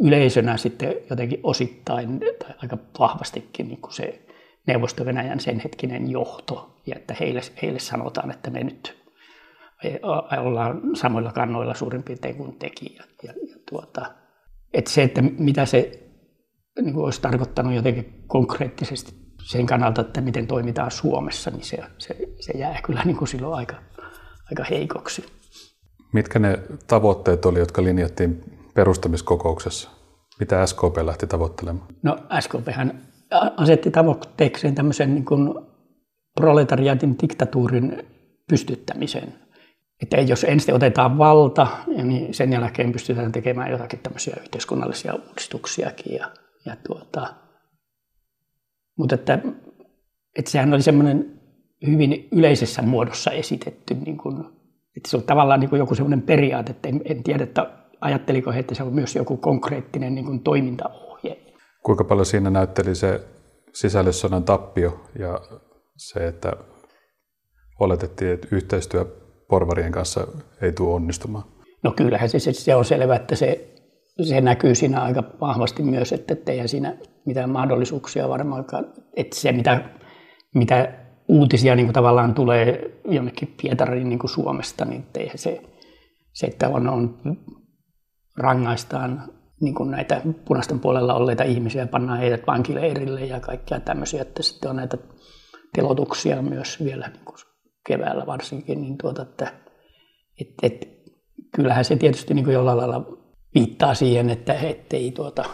yleisönä 0.00 0.56
sitten 0.56 0.94
jotenkin 1.10 1.40
osittain 1.42 2.18
tai 2.18 2.54
aika 2.62 2.78
vahvastikin 2.98 3.68
niin 3.68 3.80
kuin 3.80 3.92
se 3.92 4.26
Neuvosto-Venäjän 4.66 5.40
sen 5.40 5.60
hetkinen 5.60 6.10
johto, 6.10 6.82
ja 6.86 6.96
että 6.96 7.16
heille, 7.20 7.40
heille 7.62 7.78
sanotaan, 7.78 8.30
että 8.30 8.50
me 8.50 8.64
nyt 8.64 9.03
ollaan 10.40 10.80
samoilla 10.94 11.32
kannoilla 11.32 11.74
suurin 11.74 12.02
piirtein 12.02 12.36
kuin 12.36 12.58
tekijät. 12.58 13.08
Ja, 13.22 13.32
ja 13.48 13.56
tuota, 13.70 14.14
että 14.72 14.90
se, 14.90 15.02
että 15.02 15.22
mitä 15.22 15.66
se 15.66 16.04
niin 16.80 16.94
kuin 16.94 17.04
olisi 17.04 17.20
tarkoittanut 17.20 17.74
jotenkin 17.74 18.24
konkreettisesti 18.26 19.12
sen 19.42 19.66
kannalta, 19.66 20.00
että 20.00 20.20
miten 20.20 20.46
toimitaan 20.46 20.90
Suomessa, 20.90 21.50
niin 21.50 21.64
se, 21.64 21.78
se, 21.98 22.16
se 22.40 22.52
jää 22.58 22.80
kyllä 22.84 23.02
niin 23.04 23.16
kuin 23.16 23.28
silloin 23.28 23.54
aika, 23.54 23.76
aika 24.50 24.64
heikoksi. 24.70 25.24
Mitkä 26.12 26.38
ne 26.38 26.58
tavoitteet 26.86 27.44
oli, 27.44 27.58
jotka 27.58 27.84
linjattiin 27.84 28.44
perustamiskokouksessa? 28.74 29.90
Mitä 30.40 30.66
SKP 30.66 30.96
lähti 31.02 31.26
tavoittelemaan? 31.26 31.86
No 32.02 32.18
SKPhän 32.40 33.00
asetti 33.56 33.90
tavoitteekseen 33.90 34.74
tämmöisen 34.74 35.14
niin 35.14 35.24
kuin 35.24 35.54
proletariaatin 36.34 37.16
diktatuurin 37.22 38.02
pystyttämisen. 38.48 39.34
Että 40.02 40.16
jos 40.16 40.44
ensin 40.44 40.74
otetaan 40.74 41.18
valta, 41.18 41.66
niin 41.86 42.34
sen 42.34 42.52
jälkeen 42.52 42.92
pystytään 42.92 43.32
tekemään 43.32 43.70
jotakin 43.70 43.98
tämmöisiä 43.98 44.36
yhteiskunnallisia 44.40 45.14
uudistuksiakin. 45.14 46.14
Ja, 46.14 46.30
ja 46.66 46.76
tuota, 46.86 47.34
mutta 48.98 49.14
että, 49.14 49.38
että 50.38 50.50
sehän 50.50 50.74
oli 50.74 50.82
semmoinen 50.82 51.40
hyvin 51.86 52.28
yleisessä 52.32 52.82
muodossa 52.82 53.30
esitetty, 53.30 53.94
niin 53.94 54.18
kuin, 54.18 54.44
että 54.96 55.10
se 55.10 55.16
on 55.16 55.22
tavallaan 55.22 55.60
niin 55.60 55.70
kuin 55.70 55.78
joku 55.78 55.94
semmoinen 55.94 56.22
periaate, 56.22 56.70
että 56.70 56.88
en, 56.88 57.00
en 57.04 57.22
tiedä, 57.22 57.44
että 57.44 57.70
ajatteliko 58.00 58.52
he, 58.52 58.58
että 58.58 58.74
se 58.74 58.82
on 58.82 58.94
myös 58.94 59.16
joku 59.16 59.36
konkreettinen 59.36 60.14
niin 60.14 60.24
kuin 60.24 60.40
toimintaohje. 60.40 61.36
Kuinka 61.82 62.04
paljon 62.04 62.26
siinä 62.26 62.50
näytteli 62.50 62.94
se 62.94 63.20
sisällissodan 63.72 64.44
tappio 64.44 65.10
ja 65.18 65.40
se, 65.96 66.26
että 66.26 66.52
oletettiin, 67.80 68.32
että 68.32 68.48
yhteistyö 68.50 69.23
porvarien 69.48 69.92
kanssa 69.92 70.26
ei 70.62 70.72
tule 70.72 70.94
onnistumaan? 70.94 71.44
No 71.82 71.92
kyllähän 71.92 72.28
se, 72.28 72.38
se 72.38 72.74
on 72.74 72.84
selvä, 72.84 73.16
että 73.16 73.36
se, 73.36 73.74
se 74.22 74.40
näkyy 74.40 74.74
siinä 74.74 75.02
aika 75.02 75.22
vahvasti 75.40 75.82
myös, 75.82 76.12
että 76.12 76.52
eihän 76.52 76.68
siinä 76.68 76.96
mitään 77.26 77.50
mahdollisuuksia 77.50 78.28
varmaankaan. 78.28 78.84
Että 79.16 79.36
se, 79.36 79.52
mitä, 79.52 79.90
mitä 80.54 81.04
uutisia 81.28 81.76
niin 81.76 81.86
kuin 81.86 81.94
tavallaan 81.94 82.34
tulee 82.34 83.00
jonnekin 83.08 83.54
Pietariin 83.62 84.08
niin 84.08 84.18
kuin 84.18 84.30
Suomesta, 84.30 84.84
niin 84.84 85.06
eihän 85.14 85.38
se, 85.38 85.62
se, 86.32 86.46
että 86.46 86.68
on, 86.68 86.88
on 86.88 87.18
rangaistaan 88.38 89.22
niin 89.60 89.74
kuin 89.74 89.90
näitä 89.90 90.20
punaisten 90.44 90.80
puolella 90.80 91.14
olleita 91.14 91.44
ihmisiä, 91.44 91.86
pannaan 91.86 92.18
heidät 92.18 92.46
vankileirille 92.46 93.20
ja 93.24 93.40
kaikkia 93.40 93.80
tämmöisiä, 93.80 94.22
että 94.22 94.42
sitten 94.42 94.70
on 94.70 94.76
näitä 94.76 94.98
telotuksia 95.74 96.42
myös 96.42 96.84
vielä 96.84 97.08
niin 97.08 97.24
kuin 97.24 97.36
keväällä 97.86 98.26
varsinkin, 98.26 98.82
niin 98.82 98.98
tuota, 98.98 99.22
että 99.22 99.52
et, 100.40 100.48
et, 100.62 100.88
kyllähän 101.56 101.84
se 101.84 101.96
tietysti 101.96 102.34
niin 102.34 102.44
kuin 102.44 102.54
jollain 102.54 102.78
lailla 102.78 103.06
viittaa 103.54 103.94
siihen, 103.94 104.30
että 104.30 104.52
ei 104.92 105.12
tuota, 105.12 105.44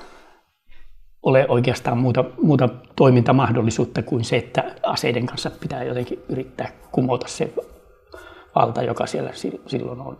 ole 1.23 1.47
oikeastaan 1.49 1.99
muuta, 1.99 2.25
muuta 2.43 2.69
toimintamahdollisuutta 2.97 4.03
kuin 4.03 4.25
se, 4.25 4.37
että 4.37 4.75
aseiden 4.83 5.27
kanssa 5.27 5.51
pitää 5.51 5.85
jotenkin 5.85 6.19
yrittää 6.29 6.73
kumota 6.93 7.29
se 7.29 7.53
valta, 8.55 8.83
joka 8.83 9.07
siellä 9.07 9.31
silloin 9.67 10.01
on. 10.01 10.19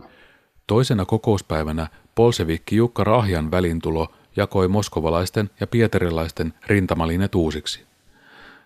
Toisena 0.67 1.05
kokouspäivänä 1.05 1.87
Polsevikki 2.15 2.75
Jukka 2.75 3.03
Rahjan 3.03 3.51
välintulo 3.51 4.07
jakoi 4.35 4.67
moskovalaisten 4.67 5.49
ja 5.59 5.67
pietarilaisten 5.67 6.53
rintamalinet 6.67 7.35
uusiksi. 7.35 7.85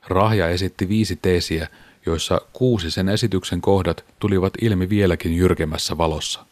Rahja 0.07 0.49
esitti 0.49 0.89
viisi 0.89 1.15
teesiä, 1.15 1.67
joissa 2.05 2.41
kuusi 2.53 2.91
sen 2.91 3.09
esityksen 3.09 3.61
kohdat 3.61 4.05
tulivat 4.19 4.53
ilmi 4.61 4.89
vieläkin 4.89 5.33
jyrkemmässä 5.33 5.97
valossa. 5.97 6.45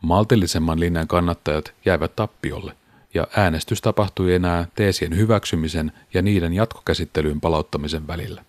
Maltillisemman 0.00 0.80
linjan 0.80 1.08
kannattajat 1.08 1.72
jäivät 1.84 2.16
tappiolle, 2.16 2.76
ja 3.14 3.26
äänestys 3.36 3.80
tapahtui 3.80 4.34
enää 4.34 4.66
teesien 4.74 5.16
hyväksymisen 5.16 5.92
ja 6.14 6.22
niiden 6.22 6.52
jatkokäsittelyyn 6.52 7.40
palauttamisen 7.40 8.06
välillä. 8.06 8.44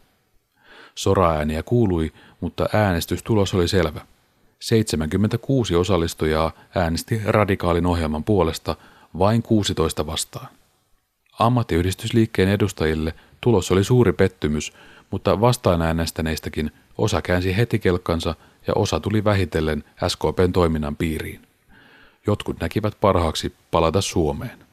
Soraääniä 0.96 1.64
kuului, 1.64 2.12
mutta 2.40 2.70
äänestystulos 2.74 3.54
oli 3.54 3.68
selvä. 3.68 4.02
76 4.60 5.76
osallistujaa 5.76 6.52
äänesti 6.76 7.22
radikaalin 7.26 7.86
ohjelman 7.86 8.24
puolesta, 8.24 8.76
vain 9.20 9.44
16 9.44 10.06
vastaan. 10.06 10.48
Ammattiyhdistysliikkeen 11.40 12.50
edustajille 12.50 13.14
tulos 13.42 13.72
oli 13.72 13.84
suuri 13.84 14.14
pettymys, 14.14 14.74
mutta 15.12 15.42
vastaan 15.42 15.82
äänestäneistäkin 15.82 16.72
osa 16.98 17.22
käänsi 17.22 17.58
heti 17.58 17.80
kelkkansa 17.80 18.36
ja 18.68 18.74
osa 18.76 19.00
tuli 19.00 19.24
vähitellen 19.24 19.84
SKPn 20.08 20.52
toiminnan 20.54 20.96
piiriin. 20.96 21.42
Jotkut 22.28 22.60
näkivät 22.60 22.98
parhaaksi 23.02 23.54
palata 23.72 24.02
Suomeen. 24.02 24.71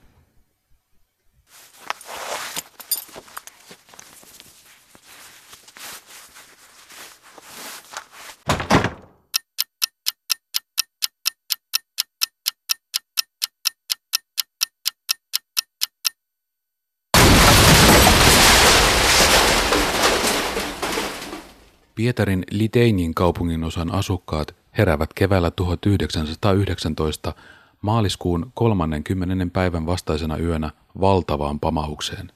Pietarin 21.99 22.45
Liteinin 22.50 23.14
kaupungin 23.14 23.64
osan 23.64 23.95
asukkaat 23.95 24.55
heräävät 24.78 25.14
keväällä 25.14 25.50
1919 25.50 27.35
maaliskuun 27.83 28.50
30. 28.55 29.47
päivän 29.52 29.87
vastaisena 29.87 30.37
yönä 30.37 30.71
valtavaan 31.00 31.61
pamaukseen. 31.61 32.33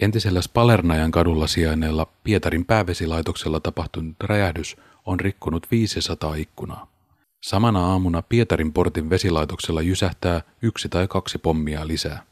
Entisellä 0.00 0.42
Spalernajan 0.42 1.10
kadulla 1.10 1.46
sijainneella 1.46 2.06
Pietarin 2.24 2.64
päävesilaitoksella 2.64 3.60
tapahtunut 3.60 4.16
räjähdys 4.24 4.76
on 5.06 5.20
rikkonut 5.20 5.66
500 5.70 6.34
ikkunaa. 6.34 6.86
Samana 7.42 7.86
aamuna 7.86 8.22
Pietarin 8.22 8.72
portin 8.72 9.10
vesilaitoksella 9.10 9.82
jysähtää 9.82 10.42
yksi 10.62 10.88
tai 10.88 11.08
kaksi 11.08 11.38
pommia 11.38 11.86
lisää. 11.86 12.22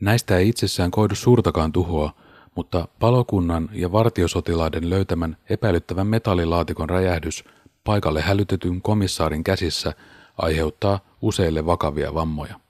Näistä 0.00 0.36
ei 0.36 0.48
itsessään 0.48 0.90
koidu 0.90 1.14
suurtakaan 1.14 1.72
tuhoa, 1.72 2.14
mutta 2.60 2.88
palokunnan 2.98 3.68
ja 3.72 3.92
vartiosotilaiden 3.92 4.90
löytämän 4.90 5.36
epäilyttävän 5.50 6.06
metallilaatikon 6.06 6.90
räjähdys 6.90 7.44
paikalle 7.84 8.20
hälytetyn 8.20 8.82
komissaarin 8.82 9.44
käsissä 9.44 9.92
aiheuttaa 10.38 11.00
useille 11.22 11.66
vakavia 11.66 12.14
vammoja. 12.14 12.60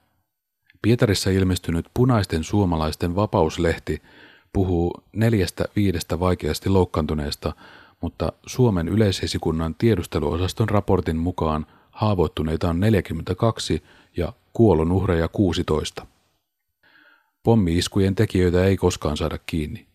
Pietarissa 0.82 1.30
ilmestynyt 1.30 1.86
punaisten 1.94 2.44
suomalaisten 2.44 3.16
vapauslehti 3.16 4.02
puhuu 4.52 5.02
neljästä 5.12 5.64
viidestä 5.76 6.20
vaikeasti 6.20 6.68
loukkaantuneesta, 6.68 7.52
mutta 8.00 8.32
Suomen 8.46 8.88
yleisesikunnan 8.88 9.74
tiedusteluosaston 9.74 10.68
raportin 10.68 11.16
mukaan 11.16 11.66
haavoittuneita 11.90 12.68
on 12.68 12.80
42 12.80 13.82
ja 14.16 14.32
kuolonuhreja 14.52 15.28
16. 15.28 16.06
Pommi-iskujen 17.42 18.14
tekijöitä 18.14 18.64
ei 18.64 18.76
koskaan 18.76 19.16
saada 19.16 19.38
kiinni. 19.46 19.86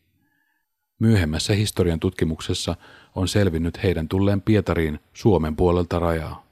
Myöhemmässä 0.99 1.53
historian 1.53 1.99
tutkimuksessa 1.99 2.75
on 3.15 3.27
selvinnyt 3.27 3.83
heidän 3.83 4.07
tulleen 4.07 4.41
Pietariin 4.41 4.99
Suomen 5.13 5.55
puolelta 5.55 5.99
rajaa. 5.99 6.45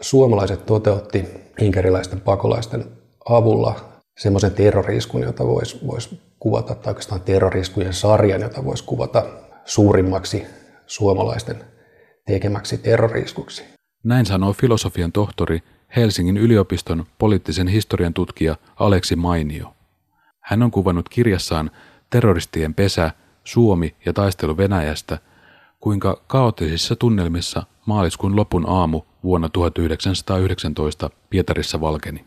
Suomalaiset 0.00 0.66
toteutti 0.66 1.24
inkeriläisten 1.60 2.20
pakolaisten 2.20 2.84
avulla 3.28 3.92
semmoisen 4.18 4.54
terroriskun, 4.54 5.22
jota 5.22 5.46
voisi 5.46 5.78
vois 5.86 6.14
kuvata, 6.38 6.74
tai 6.74 6.90
oikeastaan 6.90 7.20
terroriskujen 7.20 7.94
sarjan, 7.94 8.40
jota 8.40 8.64
voisi 8.64 8.84
kuvata 8.84 9.26
suurimmaksi 9.64 10.46
suomalaisten 10.86 11.64
tekemäksi 12.26 12.78
terroriskuksi. 12.78 13.64
Näin 14.04 14.26
sanoo 14.26 14.52
filosofian 14.52 15.12
tohtori 15.12 15.62
Helsingin 15.96 16.36
yliopiston 16.36 17.06
poliittisen 17.18 17.68
historian 17.68 18.14
tutkija 18.14 18.56
Aleksi 18.76 19.16
Mainio. 19.16 19.74
Hän 20.40 20.62
on 20.62 20.70
kuvannut 20.70 21.08
kirjassaan 21.08 21.70
Terroristien 22.10 22.74
pesä, 22.74 23.10
Suomi 23.44 23.96
ja 24.06 24.12
taistelu 24.12 24.56
Venäjästä, 24.56 25.18
kuinka 25.80 26.22
kaoottisissa 26.26 26.96
tunnelmissa 26.96 27.62
maaliskuun 27.86 28.36
lopun 28.36 28.64
aamu 28.68 29.00
vuonna 29.24 29.48
1919 29.48 31.10
Pietarissa 31.30 31.80
valkeni. 31.80 32.24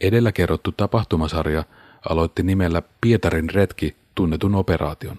Edellä 0.00 0.32
kerrottu 0.32 0.72
tapahtumasarja 0.72 1.64
aloitti 2.08 2.42
nimellä 2.42 2.82
Pietarin 3.00 3.50
retki 3.50 3.96
tunnetun 4.14 4.54
operaation. 4.54 5.16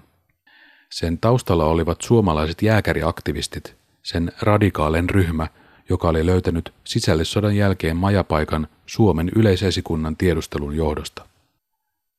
Sen 0.92 1.18
taustalla 1.18 1.66
olivat 1.66 2.01
suomalaiset 2.01 2.62
jääkäriaktivistit, 2.62 3.75
sen 4.04 4.32
radikaalen 4.42 5.10
ryhmä, 5.10 5.48
joka 5.89 6.10
oli 6.10 6.25
löytänyt 6.25 6.74
sisällissodan 6.84 7.55
jälkeen 7.55 7.98
majapaikan 7.98 8.67
Suomen 8.86 9.31
yleisesikunnan 9.36 10.17
tiedustelun 10.17 10.75
johdosta. 10.75 11.25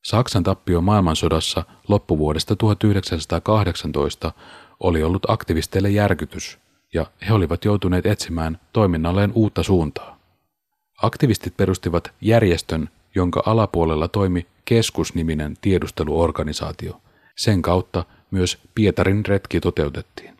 Saksan 0.04 0.42
tappio 0.42 0.80
maailmansodassa 0.80 1.64
loppuvuodesta 1.88 2.56
1918 2.56 4.32
oli 4.80 5.02
ollut 5.02 5.30
aktivisteille 5.30 5.90
järkytys, 5.90 6.58
ja 6.94 7.06
he 7.28 7.34
olivat 7.34 7.64
joutuneet 7.64 8.06
etsimään 8.06 8.58
toiminnalleen 8.72 9.32
uutta 9.34 9.62
suuntaa. 9.62 10.18
Aktivistit 11.02 11.56
perustivat 11.56 12.10
järjestön, 12.20 12.88
jonka 13.14 13.42
alapuolella 13.46 14.08
toimi 14.08 14.46
keskusniminen 14.64 15.56
tiedusteluorganisaatio. 15.60 17.00
Sen 17.36 17.62
kautta 17.62 18.04
myös 18.30 18.58
Pietarin 18.74 19.26
retki 19.26 19.60
toteutettiin. 19.60 20.36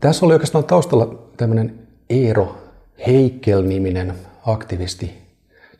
Tässä 0.00 0.26
oli 0.26 0.32
oikeastaan 0.32 0.64
taustalla 0.64 1.14
tämmöinen 1.36 1.88
Eero 2.10 2.63
Heikel-niminen 3.06 4.14
aktivisti, 4.46 5.22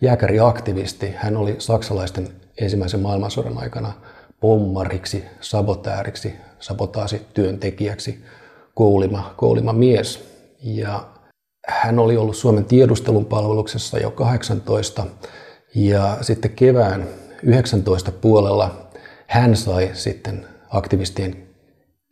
jääkäriaktivisti. 0.00 1.12
Hän 1.16 1.37
oli 1.37 1.56
saksalaisten 1.59 2.28
ensimmäisen 2.61 3.00
maailmansodan 3.00 3.59
aikana 3.59 3.92
pommariksi, 4.40 5.25
sabotääriksi, 5.40 6.35
sabotaasityöntekijäksi 6.61 8.25
koulima, 8.75 9.35
koulima 9.37 9.73
mies. 9.73 10.25
Ja 10.62 11.09
hän 11.68 11.99
oli 11.99 12.16
ollut 12.16 12.37
Suomen 12.37 12.64
tiedustelun 12.64 13.25
palveluksessa 13.25 13.99
jo 13.99 14.11
18 14.11 15.06
ja 15.75 16.18
sitten 16.21 16.50
kevään 16.50 17.09
19 17.42 18.12
puolella 18.12 18.88
hän 19.26 19.56
sai 19.56 19.90
sitten 19.92 20.47
aktivistien 20.71 21.53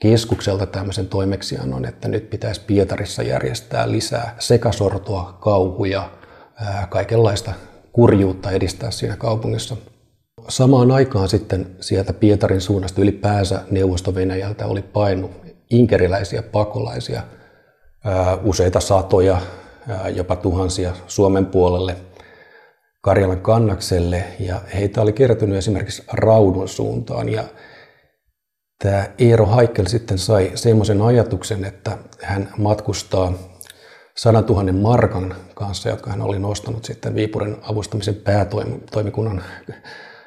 keskukselta 0.03 0.67
tämmöisen 0.67 1.07
toimeksiannon, 1.07 1.85
että 1.85 2.09
nyt 2.09 2.31
pitäisi 2.31 2.61
Pietarissa 2.67 3.23
järjestää 3.23 3.91
lisää 3.91 4.37
sekasortoa, 4.39 5.39
kauhuja, 5.41 6.11
kaikenlaista 6.89 7.53
kurjuutta 7.93 8.51
edistää 8.51 8.91
siinä 8.91 9.17
kaupungissa. 9.17 9.77
Samaan 10.49 10.91
aikaan 10.91 11.29
sitten 11.29 11.77
sieltä 11.81 12.13
Pietarin 12.13 12.61
suunnasta 12.61 13.01
ylipäänsä 13.01 13.61
Neuvosto-Venäjältä 13.71 14.67
oli 14.67 14.83
painu 14.83 15.31
inkeriläisiä 15.71 16.43
pakolaisia, 16.43 17.23
useita 18.45 18.81
satoja, 18.81 19.39
jopa 20.15 20.37
tuhansia 20.37 20.93
Suomen 21.07 21.47
puolelle, 21.47 21.97
Karjalan 23.01 23.41
kannakselle, 23.41 24.25
ja 24.41 24.61
heitä 24.75 25.03
oli 25.03 25.13
kertynyt 25.13 25.59
esimerkiksi 25.59 26.05
Raudun 26.13 26.69
suuntaan, 26.69 27.29
ja 27.29 27.45
tämä 28.83 29.09
Eero 29.19 29.47
Haikkel 29.47 29.87
sitten 29.87 30.19
sai 30.19 30.51
semmoisen 30.55 31.03
ajatuksen, 31.03 31.65
että 31.65 31.99
hän 32.23 32.49
matkustaa 32.59 33.33
100 34.17 34.41
000 34.41 34.73
markan 34.73 35.35
kanssa, 35.55 35.89
jotka 35.89 36.11
hän 36.11 36.23
oli 36.23 36.39
nostanut 36.39 36.85
sitten 36.85 37.15
Viipurin 37.15 37.57
avustamisen 37.63 38.15
päätoimikunnan 38.15 39.43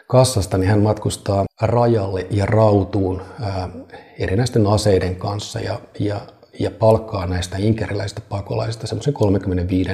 kassasta, 0.08 0.58
niin 0.58 0.70
hän 0.70 0.82
matkustaa 0.82 1.46
rajalle 1.62 2.28
ja 2.32 2.46
rautuun 2.46 3.22
ää, 3.42 3.70
erinäisten 4.20 4.68
aseiden 4.68 5.16
kanssa 5.16 5.60
ja, 5.60 5.80
ja, 6.00 6.22
ja 6.60 6.72
palkkaa 6.72 7.28
näistä 7.28 7.58
inkeriläisistä 7.58 8.22
pakolaisista 8.30 8.88
semmoisen 8.88 9.14
35 9.14 9.92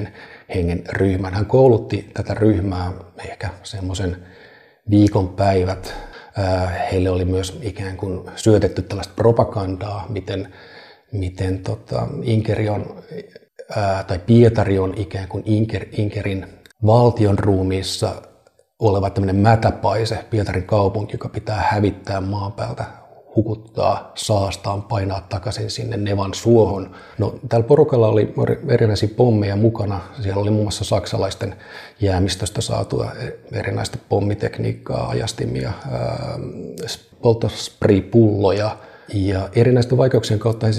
hengen 0.56 0.84
ryhmän. 0.89 1.34
Hän 1.34 1.45
koulutti 1.45 2.10
tätä 2.13 2.34
ryhmää 2.34 2.91
ehkä 3.30 3.50
semmoisen 3.63 4.17
viikon 4.89 5.30
päivät. 5.30 6.11
Ää, 6.38 6.67
heille 6.91 7.10
oli 7.10 7.26
myös 7.26 7.60
ikään 7.62 7.98
kuin 7.98 8.32
syötetty 8.36 8.82
tällaista 8.82 9.13
propagandaa, 9.15 10.06
miten, 10.10 10.54
miten 11.12 11.60
tota, 11.60 12.08
Inkeri 12.24 12.70
on, 12.70 13.04
ää, 13.76 14.04
tai 14.04 14.20
Pietari 14.20 14.80
on 14.80 14.94
ikään 14.98 15.28
kuin 15.28 15.44
Inker, 15.46 15.86
Inkerin 15.91 16.48
valtion 16.86 17.39
ruumiissa 17.39 18.22
oleva 18.80 19.10
tämmöinen 19.10 19.36
mätäpaise, 19.36 20.26
Pietarin 20.30 20.63
kaupunki, 20.63 21.13
joka 21.13 21.30
pitää 21.30 21.67
hävittää 21.70 22.22
maan 22.22 22.52
päältä, 22.52 22.84
hukuttaa 23.36 24.12
saastaan, 24.15 24.82
painaa 24.82 25.26
takaisin 25.30 25.70
sinne 25.70 25.98
Nevan 25.98 26.34
suohon. 26.34 26.91
No, 27.17 27.36
täällä 27.50 27.67
porukalla 27.67 28.08
oli 28.08 28.34
erinäisiä 28.67 29.10
pommeja 29.15 29.56
mukana. 29.56 30.02
Siellä 30.22 30.41
oli 30.41 30.50
muun 30.50 30.63
muassa 30.63 30.84
saksalaisten 30.84 31.56
jäämistöstä 32.00 32.62
saatua 32.62 33.12
erinäistä 33.52 33.98
pommitekniikkaa, 34.10 35.10
ajastimia, 35.10 35.72
polttospraypulloja. 37.22 38.78
Ja 39.13 39.50
erinäisten 39.56 39.98
vaikeuksien 39.98 40.39
kautta 40.39 40.67
he, 40.67 40.74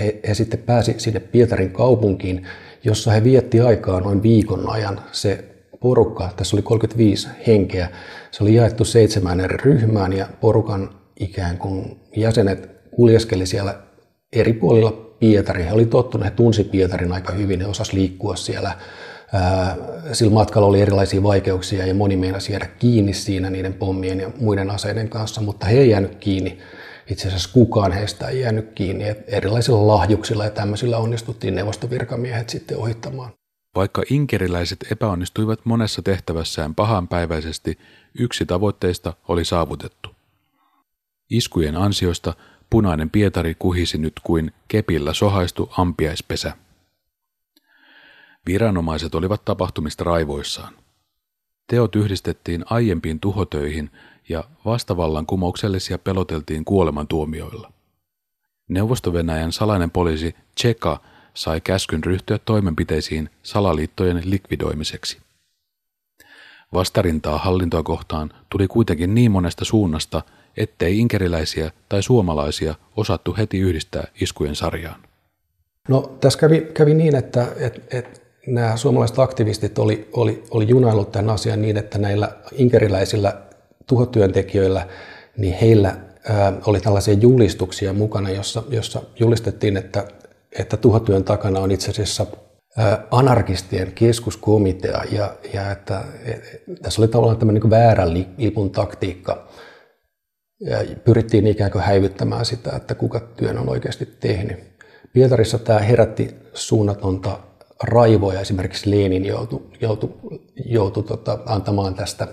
he, 0.00 0.20
he 0.28 0.34
sitten 0.34 0.60
pääsi 0.60 0.94
sinne 0.98 1.20
Pietarin 1.20 1.72
kaupunkiin, 1.72 2.46
jossa 2.84 3.10
he 3.10 3.24
vietti 3.24 3.60
aikaa 3.60 4.00
noin 4.00 4.22
viikon 4.22 4.70
ajan. 4.70 5.00
Se 5.12 5.44
porukka, 5.80 6.30
tässä 6.36 6.56
oli 6.56 6.62
35 6.62 7.28
henkeä, 7.46 7.88
se 8.30 8.44
oli 8.44 8.54
jaettu 8.54 8.84
seitsemään 8.84 9.40
eri 9.40 9.56
ryhmään 9.56 10.12
ja 10.12 10.26
porukan 10.40 11.03
ikään 11.20 11.58
kuin 11.58 12.00
jäsenet 12.16 12.70
kuljeskeli 12.90 13.46
siellä 13.46 13.82
eri 14.32 14.52
puolilla 14.52 14.92
Pietari. 14.92 15.64
He 15.64 15.72
oli 15.72 15.86
tottuneet, 15.86 16.32
he 16.32 16.36
tunsi 16.36 16.64
Pietarin 16.64 17.12
aika 17.12 17.32
hyvin, 17.32 17.60
he 17.60 17.66
osas 17.66 17.92
liikkua 17.92 18.36
siellä. 18.36 18.78
Sillä 20.12 20.32
matkalla 20.32 20.68
oli 20.68 20.80
erilaisia 20.80 21.22
vaikeuksia 21.22 21.86
ja 21.86 21.94
moni 21.94 22.16
meinasi 22.16 22.52
jäädä 22.52 22.66
kiinni 22.66 23.12
siinä 23.12 23.50
niiden 23.50 23.74
pommien 23.74 24.20
ja 24.20 24.30
muiden 24.40 24.70
aseiden 24.70 25.08
kanssa, 25.08 25.40
mutta 25.40 25.66
he 25.66 25.78
ei 25.78 25.90
jäänyt 25.90 26.14
kiinni. 26.14 26.58
Itse 27.10 27.28
asiassa 27.28 27.50
kukaan 27.52 27.92
heistä 27.92 28.28
ei 28.28 28.40
jäänyt 28.40 28.72
kiinni. 28.74 29.04
Erilaisilla 29.26 29.86
lahjuksilla 29.86 30.44
ja 30.44 30.50
tämmöisillä 30.50 30.98
onnistuttiin 30.98 31.54
neuvostovirkamiehet 31.54 32.48
sitten 32.50 32.78
ohittamaan. 32.78 33.30
Vaikka 33.74 34.02
inkeriläiset 34.10 34.78
epäonnistuivat 34.92 35.60
monessa 35.64 36.02
tehtävässään 36.02 36.74
pahanpäiväisesti, 36.74 37.78
yksi 38.18 38.46
tavoitteista 38.46 39.12
oli 39.28 39.44
saavutettu. 39.44 40.13
Iskujen 41.30 41.76
ansiosta 41.76 42.34
punainen 42.70 43.10
Pietari 43.10 43.54
kuhisi 43.58 43.98
nyt 43.98 44.12
kuin 44.22 44.52
kepillä 44.68 45.14
sohaistu 45.14 45.70
ampiaispesä. 45.78 46.56
Viranomaiset 48.46 49.14
olivat 49.14 49.44
tapahtumista 49.44 50.04
raivoissaan. 50.04 50.74
Teot 51.66 51.96
yhdistettiin 51.96 52.64
aiempiin 52.70 53.20
tuhotöihin 53.20 53.90
ja 54.28 54.44
vastavallan 54.64 55.26
kumouksellisia 55.26 55.98
peloteltiin 55.98 56.64
kuolemantuomioilla. 56.64 57.72
Neuvostovenäjän 58.68 59.52
salainen 59.52 59.90
poliisi 59.90 60.34
Tseka 60.54 61.00
sai 61.34 61.60
käskyn 61.60 62.04
ryhtyä 62.04 62.38
toimenpiteisiin 62.38 63.30
salaliittojen 63.42 64.22
likvidoimiseksi. 64.24 65.18
Vastarintaa 66.72 67.38
hallintoa 67.38 67.82
kohtaan 67.82 68.30
tuli 68.48 68.68
kuitenkin 68.68 69.14
niin 69.14 69.30
monesta 69.30 69.64
suunnasta, 69.64 70.22
ettei 70.56 70.98
inkeriläisiä 70.98 71.70
tai 71.88 72.02
suomalaisia 72.02 72.74
osattu 72.96 73.34
heti 73.38 73.58
yhdistää 73.58 74.04
iskujen 74.20 74.54
sarjaan. 74.54 75.00
No, 75.88 76.16
tässä 76.20 76.38
kävi, 76.38 76.60
kävi 76.74 76.94
niin, 76.94 77.16
että 77.16 77.46
et, 77.56 77.94
et 77.94 78.22
nämä 78.46 78.76
suomalaiset 78.76 79.18
aktivistit 79.18 79.78
oli, 79.78 80.08
oli, 80.12 80.44
oli 80.50 80.68
junaillut 80.68 81.12
tämän 81.12 81.34
asian 81.34 81.62
niin, 81.62 81.76
että 81.76 81.98
näillä 81.98 82.28
inkeriläisillä 82.52 83.42
tuhotyöntekijöillä, 83.86 84.88
niin 85.36 85.54
heillä 85.54 85.96
ää, 86.28 86.52
oli 86.66 86.80
tällaisia 86.80 87.14
julistuksia 87.14 87.92
mukana, 87.92 88.30
jossa, 88.30 88.62
jossa 88.68 89.02
julistettiin, 89.20 89.76
että 89.76 90.04
että 90.58 90.76
tuhotyön 90.76 91.24
takana 91.24 91.60
on 91.60 91.70
itse 91.70 91.90
asiassa 91.90 92.26
anarkistien 93.10 93.92
keskuskomitea 93.92 95.04
ja, 95.10 95.34
ja 95.54 95.70
että 95.70 96.04
et, 96.24 96.62
tässä 96.82 97.02
oli 97.02 97.08
tavallaan 97.08 97.38
tämmöinen 97.38 97.62
niin 97.62 97.70
väärän 97.70 98.14
lipun 98.38 98.70
taktiikka. 98.70 99.48
Ja 100.60 100.78
pyrittiin 101.04 101.46
ikään 101.46 101.70
kuin 101.70 101.84
häivyttämään 101.84 102.44
sitä, 102.44 102.76
että 102.76 102.94
kuka 102.94 103.20
työn 103.20 103.58
on 103.58 103.68
oikeasti 103.68 104.06
tehnyt. 104.20 104.58
Pietarissa 105.12 105.58
tämä 105.58 105.78
herätti 105.78 106.34
suunnatonta 106.54 107.38
raivoja. 107.82 108.40
Esimerkiksi 108.40 108.90
Lenin 108.90 109.26
joutui, 109.26 109.62
joutui, 109.80 110.10
joutui 110.64 111.02
tota, 111.02 111.38
antamaan 111.46 111.94
tästä 111.94 112.28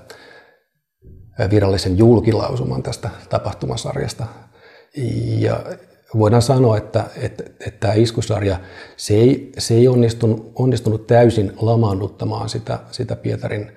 virallisen 1.50 1.98
julkilausuman 1.98 2.84
tästä 2.84 3.10
tapahtumasarjasta. 3.30 4.26
Ja 5.38 5.64
voidaan 6.18 6.42
sanoa, 6.42 6.78
että, 6.78 7.06
että, 7.16 7.44
että 7.60 7.80
tämä 7.80 7.94
iskusarja, 7.94 8.60
se 8.98 9.14
ei, 9.14 9.52
se 9.58 9.74
ei 9.74 9.88
onnistunut, 9.88 10.52
onnistunut 10.56 11.08
täysin 11.08 11.54
lamaannuttamaan 11.62 12.50
sitä, 12.50 12.80
sitä 12.92 13.16
Pietarin 13.16 13.72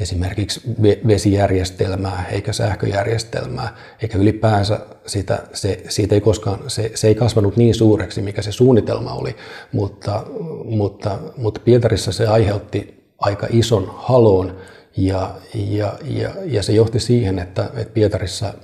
esimerkiksi 0.00 0.60
vesijärjestelmää 1.06 2.24
eikä 2.32 2.52
sähköjärjestelmää, 2.52 3.76
eikä 4.02 4.18
ylipäänsä 4.18 4.80
sitä, 5.06 5.38
se, 5.52 5.82
siitä 5.88 6.14
ei 6.14 6.20
koskaan, 6.20 6.70
se, 6.70 6.90
se 6.94 7.08
ei 7.08 7.14
kasvanut 7.14 7.56
niin 7.56 7.74
suureksi, 7.74 8.22
mikä 8.22 8.42
se 8.42 8.52
suunnitelma 8.52 9.12
oli, 9.12 9.36
mutta, 9.72 10.24
mutta, 10.64 11.18
mutta 11.36 11.60
Pietarissa 11.64 12.12
se 12.12 12.26
aiheutti 12.26 13.00
aika 13.18 13.46
ison 13.50 13.94
haloon 13.96 14.56
ja, 14.96 15.34
ja, 15.54 15.92
ja, 16.04 16.30
ja 16.44 16.62
se 16.62 16.72
johti 16.72 17.00
siihen, 17.00 17.38
että, 17.38 17.70
että 17.76 17.94
Pietarissa 17.94 18.54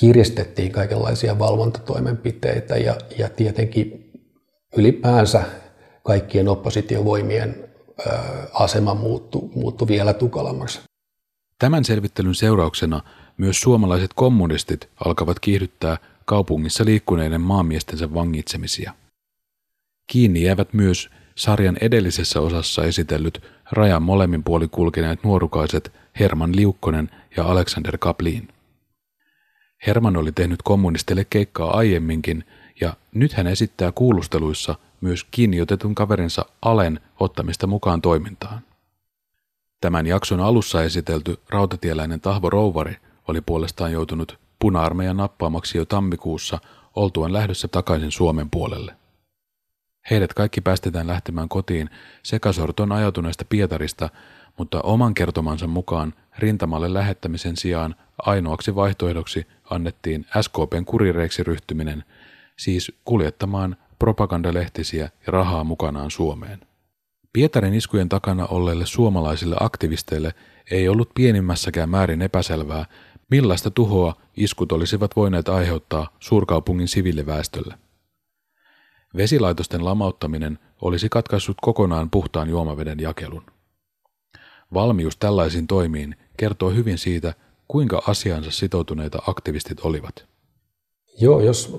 kiristettiin 0.00 0.72
kaikenlaisia 0.72 1.38
valvontatoimenpiteitä 1.38 2.76
ja, 2.76 2.96
ja 3.18 3.28
tietenkin 3.28 4.12
ylipäänsä 4.76 5.42
kaikkien 6.02 6.48
oppositiovoimien 6.48 7.67
asema 8.52 8.94
muuttui, 8.94 9.50
muuttui 9.54 9.88
vielä 9.88 10.14
tukalammaksi. 10.14 10.80
Tämän 11.58 11.84
selvittelyn 11.84 12.34
seurauksena 12.34 13.00
myös 13.36 13.60
suomalaiset 13.60 14.10
kommunistit 14.14 14.88
alkavat 15.04 15.40
kiihdyttää 15.40 15.96
kaupungissa 16.24 16.84
liikkuneiden 16.84 17.40
maamiestensä 17.40 18.14
vangitsemisia. 18.14 18.92
Kiinni 20.06 20.42
jäävät 20.42 20.72
myös 20.72 21.10
sarjan 21.34 21.76
edellisessä 21.80 22.40
osassa 22.40 22.84
esitellyt 22.84 23.42
rajan 23.72 24.02
molemmin 24.02 24.44
puolin 24.44 24.70
kulkeneet 24.70 25.24
nuorukaiset 25.24 25.92
Herman 26.20 26.56
Liukkonen 26.56 27.10
ja 27.36 27.44
Alexander 27.44 27.98
Kaplin. 27.98 28.48
Herman 29.86 30.16
oli 30.16 30.32
tehnyt 30.32 30.62
kommunistille 30.62 31.26
keikkaa 31.30 31.76
aiemminkin 31.76 32.44
ja 32.80 32.94
nyt 33.14 33.32
hän 33.32 33.46
esittää 33.46 33.92
kuulusteluissa 33.92 34.74
myös 35.00 35.24
kiinniotetun 35.30 35.94
kaverinsa 35.94 36.44
Alen 36.62 37.00
ottamista 37.20 37.66
mukaan 37.66 38.02
toimintaan. 38.02 38.60
Tämän 39.80 40.06
jakson 40.06 40.40
alussa 40.40 40.82
esitelty 40.82 41.40
rautatieläinen 41.48 42.20
Tahvo 42.20 42.50
Rouvari 42.50 42.96
oli 43.28 43.40
puolestaan 43.40 43.92
joutunut 43.92 44.38
puna-armeijan 44.58 45.16
nappaamaksi 45.16 45.78
jo 45.78 45.84
tammikuussa 45.84 46.58
oltuaan 46.96 47.32
lähdössä 47.32 47.68
takaisin 47.68 48.12
Suomen 48.12 48.50
puolelle. 48.50 48.96
Heidät 50.10 50.34
kaikki 50.34 50.60
päästetään 50.60 51.06
lähtemään 51.06 51.48
kotiin 51.48 51.90
sekasorton 52.22 52.92
ajatuneesta 52.92 53.44
Pietarista, 53.48 54.10
mutta 54.58 54.80
oman 54.80 55.14
kertomansa 55.14 55.66
mukaan 55.66 56.14
rintamalle 56.38 56.94
lähettämisen 56.94 57.56
sijaan 57.56 57.94
ainoaksi 58.18 58.74
vaihtoehdoksi 58.74 59.46
annettiin 59.70 60.26
SKPn 60.40 60.84
kurireiksi 60.84 61.42
ryhtyminen, 61.42 62.04
siis 62.56 62.92
kuljettamaan 63.04 63.76
propagandalehtisiä 63.98 65.02
ja 65.02 65.32
rahaa 65.32 65.64
mukanaan 65.64 66.10
Suomeen. 66.10 66.60
Pietarin 67.32 67.74
iskujen 67.74 68.08
takana 68.08 68.46
olleille 68.46 68.86
suomalaisille 68.86 69.56
aktivisteille 69.60 70.34
ei 70.70 70.88
ollut 70.88 71.10
pienimmässäkään 71.14 71.90
määrin 71.90 72.22
epäselvää, 72.22 72.86
millaista 73.30 73.70
tuhoa 73.70 74.14
iskut 74.36 74.72
olisivat 74.72 75.16
voineet 75.16 75.48
aiheuttaa 75.48 76.16
suurkaupungin 76.20 76.88
siviiliväestölle. 76.88 77.74
Vesilaitosten 79.16 79.84
lamauttaminen 79.84 80.58
olisi 80.82 81.08
katkaissut 81.08 81.56
kokonaan 81.62 82.10
puhtaan 82.10 82.48
juomaveden 82.48 83.00
jakelun. 83.00 83.42
Valmius 84.74 85.16
tällaisiin 85.16 85.66
toimiin 85.66 86.16
kertoo 86.36 86.70
hyvin 86.70 86.98
siitä, 86.98 87.34
kuinka 87.68 88.02
asiansa 88.06 88.50
sitoutuneita 88.50 89.18
aktivistit 89.26 89.80
olivat. 89.80 90.26
Joo, 91.20 91.40
jos 91.40 91.76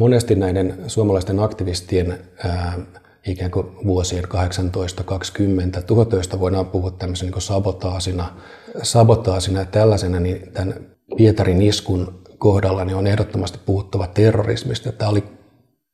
monesti 0.00 0.34
näiden 0.34 0.78
suomalaisten 0.86 1.40
aktivistien 1.40 2.18
ää, 2.44 2.78
ikään 3.26 3.50
kuin 3.50 3.66
vuosien 3.86 4.28
18, 4.28 5.04
20, 5.04 5.78
19 5.78 6.40
voidaan 6.40 6.66
puhua 6.66 6.90
tämmöisen 6.90 7.30
niin 7.30 7.42
sabotaasina, 7.42 8.36
sabotaasina 8.82 9.60
ja 9.60 9.64
tällaisena, 9.64 10.20
niin 10.20 10.52
tämän 10.52 10.74
Pietarin 11.16 11.62
iskun 11.62 12.22
kohdalla 12.38 12.84
niin 12.84 12.96
on 12.96 13.06
ehdottomasti 13.06 13.58
puhuttava 13.66 14.06
terrorismista. 14.06 14.92
Tämä 14.92 15.10
oli 15.10 15.24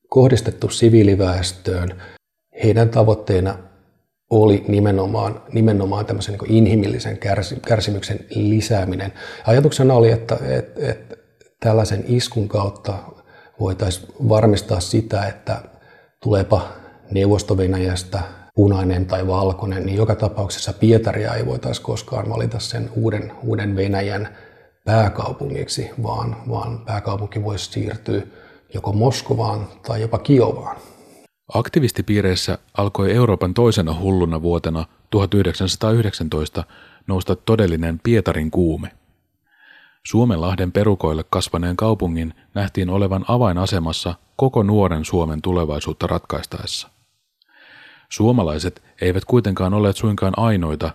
kohdistettu 0.08 0.68
siviiliväestöön. 0.68 2.02
Heidän 2.64 2.88
tavoitteena 2.88 3.58
oli 4.30 4.64
nimenomaan, 4.68 5.42
nimenomaan 5.52 6.06
tämmöisen 6.06 6.38
niin 6.38 6.52
inhimillisen 6.52 7.18
kärsimyksen 7.66 8.18
lisääminen. 8.34 9.12
Ajatuksena 9.46 9.94
oli, 9.94 10.10
että, 10.10 10.38
että, 10.48 10.90
että 10.90 11.16
tällaisen 11.60 12.04
iskun 12.08 12.48
kautta 12.48 12.98
voitaisiin 13.60 14.12
varmistaa 14.28 14.80
sitä, 14.80 15.26
että 15.26 15.62
tuleepa 16.22 16.68
Neuvosto-Venäjästä 17.10 18.20
punainen 18.54 19.06
tai 19.06 19.26
valkoinen, 19.26 19.86
niin 19.86 19.96
joka 19.96 20.14
tapauksessa 20.14 20.72
Pietaria 20.72 21.34
ei 21.34 21.46
voitaisiin 21.46 21.84
koskaan 21.84 22.28
valita 22.28 22.58
sen 22.58 22.90
uuden, 22.96 23.32
uuden 23.42 23.76
Venäjän 23.76 24.28
pääkaupungiksi, 24.84 25.90
vaan, 26.02 26.36
vaan 26.48 26.80
pääkaupunki 26.84 27.44
voisi 27.44 27.72
siirtyä 27.72 28.22
joko 28.74 28.92
Moskovaan 28.92 29.68
tai 29.86 30.00
jopa 30.00 30.18
Kiovaan. 30.18 30.76
Aktivistipiireissä 31.54 32.58
alkoi 32.78 33.12
Euroopan 33.12 33.54
toisena 33.54 34.00
hulluna 34.00 34.42
vuotena 34.42 34.84
1919 35.10 36.64
nousta 37.06 37.36
todellinen 37.36 38.00
Pietarin 38.02 38.50
kuume. 38.50 38.90
Suomenlahden 40.06 40.72
perukoille 40.72 41.24
kasvaneen 41.30 41.76
kaupungin 41.76 42.34
nähtiin 42.54 42.90
olevan 42.90 43.24
avainasemassa 43.28 44.14
koko 44.36 44.62
nuoren 44.62 45.04
Suomen 45.04 45.42
tulevaisuutta 45.42 46.06
ratkaistaessa. 46.06 46.88
Suomalaiset 48.08 48.82
eivät 49.00 49.24
kuitenkaan 49.24 49.74
olleet 49.74 49.96
suinkaan 49.96 50.32
ainoita, 50.36 50.90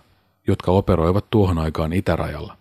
jotka 0.46 0.72
operoivat 0.72 1.30
tuohon 1.30 1.58
aikaan 1.58 1.92
itärajalla. 1.92 2.56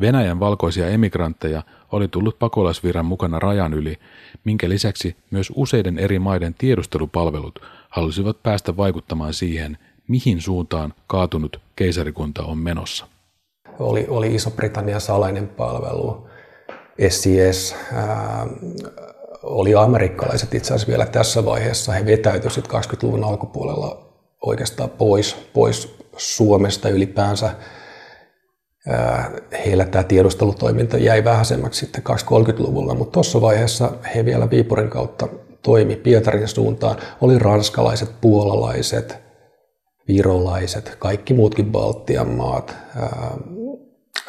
Venäjän 0.00 0.40
valkoisia 0.40 0.88
emigrantteja 0.88 1.62
oli 1.92 2.08
tullut 2.08 2.38
pakolaisviran 2.38 3.06
mukana 3.06 3.38
rajan 3.38 3.74
yli, 3.74 3.98
minkä 4.44 4.68
lisäksi 4.68 5.16
myös 5.30 5.52
useiden 5.54 5.98
eri 5.98 6.18
maiden 6.18 6.54
tiedustelupalvelut 6.54 7.58
halusivat 7.88 8.42
päästä 8.42 8.76
vaikuttamaan 8.76 9.34
siihen, 9.34 9.78
mihin 10.08 10.40
suuntaan 10.40 10.94
kaatunut 11.06 11.60
keisarikunta 11.76 12.42
on 12.42 12.58
menossa. 12.58 13.06
Oli, 13.78 14.06
oli 14.08 14.34
Iso-Britannian 14.34 15.00
salainen 15.00 15.48
palvelu, 15.48 16.28
SIS, 17.08 17.76
ää, 17.92 18.46
oli 19.42 19.74
amerikkalaiset 19.74 20.54
itse 20.54 20.74
asiassa 20.74 20.88
vielä 20.88 21.06
tässä 21.06 21.44
vaiheessa. 21.44 21.92
He 21.92 22.06
vetäytyivät 22.06 22.68
20-luvun 22.68 23.24
alkupuolella 23.24 24.08
oikeastaan 24.46 24.90
pois, 24.90 25.36
pois 25.52 25.96
Suomesta 26.16 26.88
ylipäänsä 26.88 27.50
heillä 29.66 29.84
tämä 29.84 30.04
tiedustelutoiminta 30.04 30.98
jäi 30.98 31.24
vähäisemmäksi 31.24 31.80
sitten 31.80 32.02
20-30-luvulla, 32.10 32.94
mutta 32.94 33.12
tuossa 33.12 33.40
vaiheessa 33.40 33.90
he 34.14 34.24
vielä 34.24 34.50
Viipurin 34.50 34.90
kautta 34.90 35.28
toimi 35.62 35.96
Pietarin 35.96 36.48
suuntaan. 36.48 36.96
Oli 37.20 37.38
ranskalaiset, 37.38 38.10
puolalaiset, 38.20 39.18
virolaiset, 40.08 40.96
kaikki 40.98 41.34
muutkin 41.34 41.72
Baltian 41.72 42.28
maat, 42.28 42.76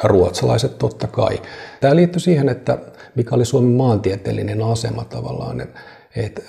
ruotsalaiset 0.04 0.78
totta 0.78 1.06
kai. 1.06 1.42
Tämä 1.80 1.96
liittyy 1.96 2.20
siihen, 2.20 2.48
että 2.48 2.78
mikä 3.14 3.34
oli 3.34 3.44
Suomen 3.44 3.72
maantieteellinen 3.72 4.62
asema 4.62 5.04
tavallaan, 5.04 5.60
että, 5.60 5.80
että 6.16 6.42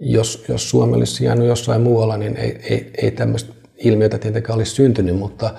jos, 0.00 0.44
jos 0.48 0.70
Suomi 0.70 0.96
olisi 0.96 1.24
jäänyt 1.24 1.46
jossain 1.46 1.80
muualla, 1.80 2.16
niin 2.16 2.36
ei, 2.36 2.60
ei, 2.70 2.90
ei 3.02 3.10
tämmöistä 3.10 3.52
ilmiötä 3.76 4.18
tietenkään 4.18 4.56
olisi 4.56 4.74
syntynyt, 4.74 5.16
mutta 5.16 5.54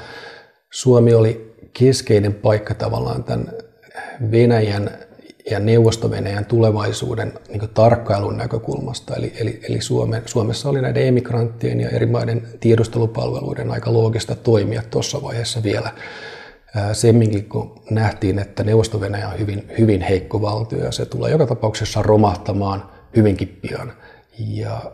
Suomi 0.71 1.13
oli 1.13 1.55
keskeinen 1.73 2.33
paikka 2.33 2.73
tavallaan 2.73 3.23
tämän 3.23 3.53
Venäjän 4.31 4.89
ja 5.51 5.59
Neuvosto-Venäjän 5.59 6.45
tulevaisuuden 6.45 7.33
niin 7.49 7.69
tarkkailun 7.73 8.37
näkökulmasta. 8.37 9.15
Eli, 9.15 9.33
eli, 9.39 9.59
eli 9.69 9.81
Suome, 9.81 10.21
Suomessa 10.25 10.69
oli 10.69 10.81
näiden 10.81 11.07
emigranttien 11.07 11.79
ja 11.79 11.89
eri 11.89 12.05
maiden 12.05 12.47
tiedustelupalveluiden 12.59 13.71
aika 13.71 13.93
loogista 13.93 14.35
toimia 14.35 14.81
tuossa 14.89 15.21
vaiheessa 15.21 15.63
vielä. 15.63 15.91
Semminkin 16.93 17.49
kun 17.49 17.81
nähtiin, 17.89 18.39
että 18.39 18.63
neuvosto 18.63 18.97
on 18.97 19.39
hyvin, 19.39 19.71
hyvin 19.77 20.01
heikko 20.01 20.41
valtio 20.41 20.83
ja 20.83 20.91
se 20.91 21.05
tulee 21.05 21.31
joka 21.31 21.45
tapauksessa 21.45 22.01
romahtamaan 22.01 22.89
hyvinkin 23.15 23.59
pian. 23.61 23.93
Ja 24.39 24.91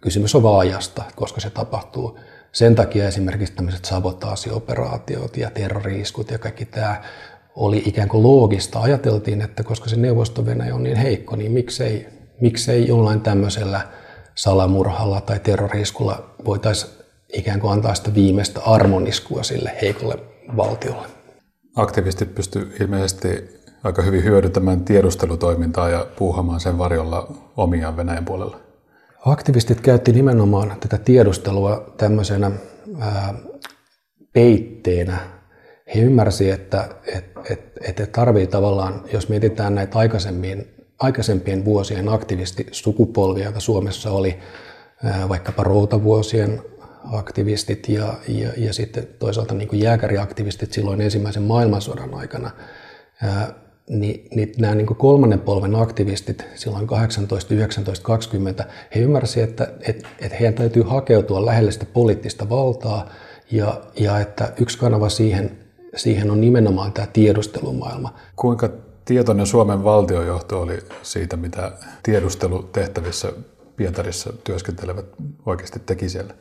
kysymys 0.00 0.34
on 0.34 0.42
vaajasta, 0.42 1.02
koska 1.16 1.40
se 1.40 1.50
tapahtuu 1.50 2.18
sen 2.52 2.74
takia 2.74 3.08
esimerkiksi 3.08 3.54
tämmöiset 3.54 3.84
sabotaasioperaatiot 3.84 5.36
ja 5.36 5.50
terroriiskut 5.50 6.30
ja 6.30 6.38
kaikki 6.38 6.64
tämä 6.64 7.02
oli 7.56 7.82
ikään 7.86 8.08
kuin 8.08 8.22
loogista. 8.22 8.80
Ajateltiin, 8.80 9.42
että 9.42 9.62
koska 9.62 9.88
se 9.88 9.96
neuvosto 9.96 10.44
on 10.72 10.82
niin 10.82 10.96
heikko, 10.96 11.36
niin 11.36 11.52
miksei, 11.52 12.08
miksei 12.40 12.88
jollain 12.88 13.20
tämmöisellä 13.20 13.80
salamurhalla 14.34 15.20
tai 15.20 15.40
terroriskulla 15.40 16.34
voitaisiin 16.44 16.92
ikään 17.32 17.60
kuin 17.60 17.72
antaa 17.72 17.94
sitä 17.94 18.14
viimeistä 18.14 18.60
armoniskua 18.60 19.42
sille 19.42 19.72
heikolle 19.82 20.33
valtiolle. 20.56 21.06
Aktivistit 21.76 22.34
pystyvät 22.34 22.80
ilmeisesti 22.80 23.28
aika 23.84 24.02
hyvin 24.02 24.24
hyödyntämään 24.24 24.84
tiedustelutoimintaa 24.84 25.88
ja 25.88 26.06
puuhamaan 26.18 26.60
sen 26.60 26.78
varjolla 26.78 27.32
omiaan 27.56 27.96
Venäjän 27.96 28.24
puolella. 28.24 28.60
Aktivistit 29.26 29.80
käytti 29.80 30.12
nimenomaan 30.12 30.76
tätä 30.80 30.98
tiedustelua 30.98 31.94
tämmöisenä 31.96 32.50
ää, 33.00 33.34
peitteenä. 34.32 35.18
He 35.94 36.00
ymmärsivät, 36.00 36.60
että 36.60 36.88
et, 37.06 37.24
et, 37.50 38.00
et 38.00 38.12
tarvii 38.12 38.46
tavallaan, 38.46 39.04
jos 39.12 39.28
mietitään 39.28 39.74
näitä 39.74 39.98
aikaisempien, 39.98 40.66
aikaisempien 40.98 41.64
vuosien 41.64 42.08
aktivistisukupolvia, 42.08 43.44
joita 43.44 43.60
Suomessa 43.60 44.10
oli, 44.10 44.38
ää, 45.04 45.28
vaikkapa 45.28 45.62
routavuosien 45.62 46.62
aktivistit 47.12 47.88
ja, 47.88 48.14
ja, 48.28 48.48
ja 48.56 48.72
sitten 48.72 49.08
toisaalta 49.18 49.54
niin 49.54 49.68
kuin 49.68 49.80
jääkäriaktivistit 49.80 50.72
silloin 50.72 51.00
ensimmäisen 51.00 51.42
maailmansodan 51.42 52.14
aikana, 52.14 52.50
ää, 53.22 53.54
niin, 53.88 54.28
niin 54.34 54.52
nämä 54.58 54.74
niin 54.74 54.86
kolmannen 54.86 55.40
polven 55.40 55.74
aktivistit 55.74 56.44
silloin 56.54 56.86
18, 56.86 57.54
19, 57.54 58.04
20, 58.04 58.64
he 58.94 59.00
ymmärsivät, 59.00 59.50
että, 59.50 59.72
että, 59.88 60.08
että 60.20 60.36
heidän 60.36 60.54
täytyy 60.54 60.82
hakeutua 60.82 61.46
lähelle 61.46 61.72
sitä 61.72 61.86
poliittista 61.86 62.48
valtaa 62.48 63.08
ja, 63.50 63.80
ja 64.00 64.20
että 64.20 64.52
yksi 64.60 64.78
kanava 64.78 65.08
siihen, 65.08 65.58
siihen 65.96 66.30
on 66.30 66.40
nimenomaan 66.40 66.92
tämä 66.92 67.06
tiedustelumaailma. 67.06 68.14
Kuinka 68.36 68.70
tietoinen 69.04 69.46
Suomen 69.46 69.84
valtiojohto 69.84 70.60
oli 70.60 70.78
siitä, 71.02 71.36
mitä 71.36 71.72
tiedustelutehtävissä 72.02 73.32
Pietarissa 73.76 74.32
työskentelevät 74.44 75.06
oikeasti 75.46 75.80
teki 75.86 76.08
siellä? 76.08 76.34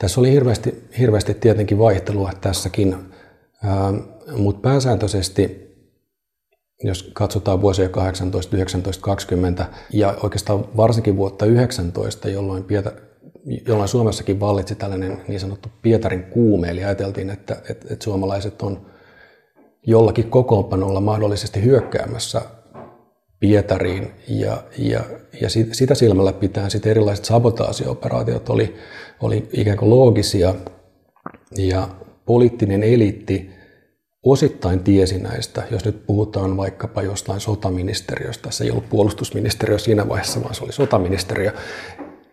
Tässä 0.00 0.20
oli 0.20 0.32
hirveästi, 0.32 0.84
hirveästi 0.98 1.34
tietenkin 1.34 1.78
vaihtelua 1.78 2.30
tässäkin, 2.40 2.96
mutta 4.36 4.60
pääsääntöisesti 4.60 5.70
jos 6.84 7.10
katsotaan 7.12 7.60
vuosia 7.60 7.88
18, 7.88 8.56
19, 8.56 9.02
20 9.02 9.66
ja 9.92 10.16
oikeastaan 10.22 10.64
varsinkin 10.76 11.16
vuotta 11.16 11.46
19, 11.46 12.28
jolloin, 12.28 12.64
Pietar, 12.64 12.92
jolloin 13.66 13.88
Suomessakin 13.88 14.40
vallitsi 14.40 14.74
tällainen 14.74 15.22
niin 15.28 15.40
sanottu 15.40 15.68
Pietarin 15.82 16.22
kuume, 16.22 16.70
eli 16.70 16.84
ajateltiin, 16.84 17.30
että, 17.30 17.56
että, 17.68 17.86
että 17.90 18.04
suomalaiset 18.04 18.62
on 18.62 18.86
jollakin 19.86 20.30
kokoonpanolla 20.30 21.00
mahdollisesti 21.00 21.62
hyökkäämässä 21.62 22.42
Pietariin 23.40 24.10
ja, 24.28 24.62
ja, 24.78 25.04
ja 25.40 25.48
sitä 25.72 25.94
silmällä 25.94 26.32
pitää 26.32 26.68
sitten 26.68 26.90
erilaiset 26.90 27.24
sabotaasiooperaatiot 27.24 28.48
oli, 28.48 28.76
oli 29.20 29.48
ikään 29.52 29.76
kuin 29.76 29.90
loogisia. 29.90 30.54
Ja 31.56 31.88
poliittinen 32.26 32.82
eliitti 32.82 33.50
osittain 34.22 34.80
tiesi 34.80 35.18
näistä, 35.18 35.62
jos 35.70 35.84
nyt 35.84 36.06
puhutaan 36.06 36.56
vaikkapa 36.56 37.02
jostain 37.02 37.40
sotaministeriöstä, 37.40 38.50
se 38.50 38.64
ei 38.64 38.70
ollut 38.70 38.88
puolustusministeriö 38.88 39.78
siinä 39.78 40.08
vaiheessa, 40.08 40.42
vaan 40.42 40.54
se 40.54 40.64
oli 40.64 40.72
sotaministeriö, 40.72 41.52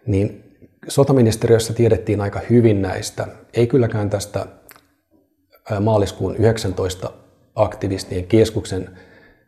niin 0.07 0.43
sotaministeriössä 0.87 1.73
tiedettiin 1.73 2.21
aika 2.21 2.41
hyvin 2.49 2.81
näistä, 2.81 3.27
ei 3.53 3.67
kylläkään 3.67 4.09
tästä 4.09 4.45
maaliskuun 5.79 6.35
19 6.35 7.11
aktivistien 7.55 8.27
keskuksen 8.27 8.99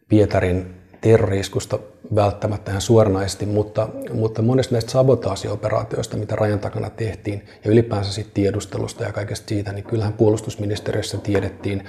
Pietarin 0.09 0.78
terroriskusta 1.01 1.79
välttämättä 2.15 2.71
ihan 2.71 2.81
suoranaisesti, 2.81 3.45
mutta, 3.45 3.89
mutta 4.13 4.41
monesta 4.41 4.75
näistä 4.75 4.91
sabotaasioperaatioista, 4.91 6.17
mitä 6.17 6.35
rajan 6.35 6.59
takana 6.59 6.89
tehtiin, 6.89 7.45
ja 7.65 7.71
ylipäänsä 7.71 8.13
sitten 8.13 8.33
tiedustelusta 8.33 9.03
ja 9.03 9.13
kaikesta 9.13 9.49
siitä, 9.49 9.73
niin 9.73 9.83
kyllähän 9.83 10.13
puolustusministeriössä 10.13 11.17
tiedettiin. 11.17 11.83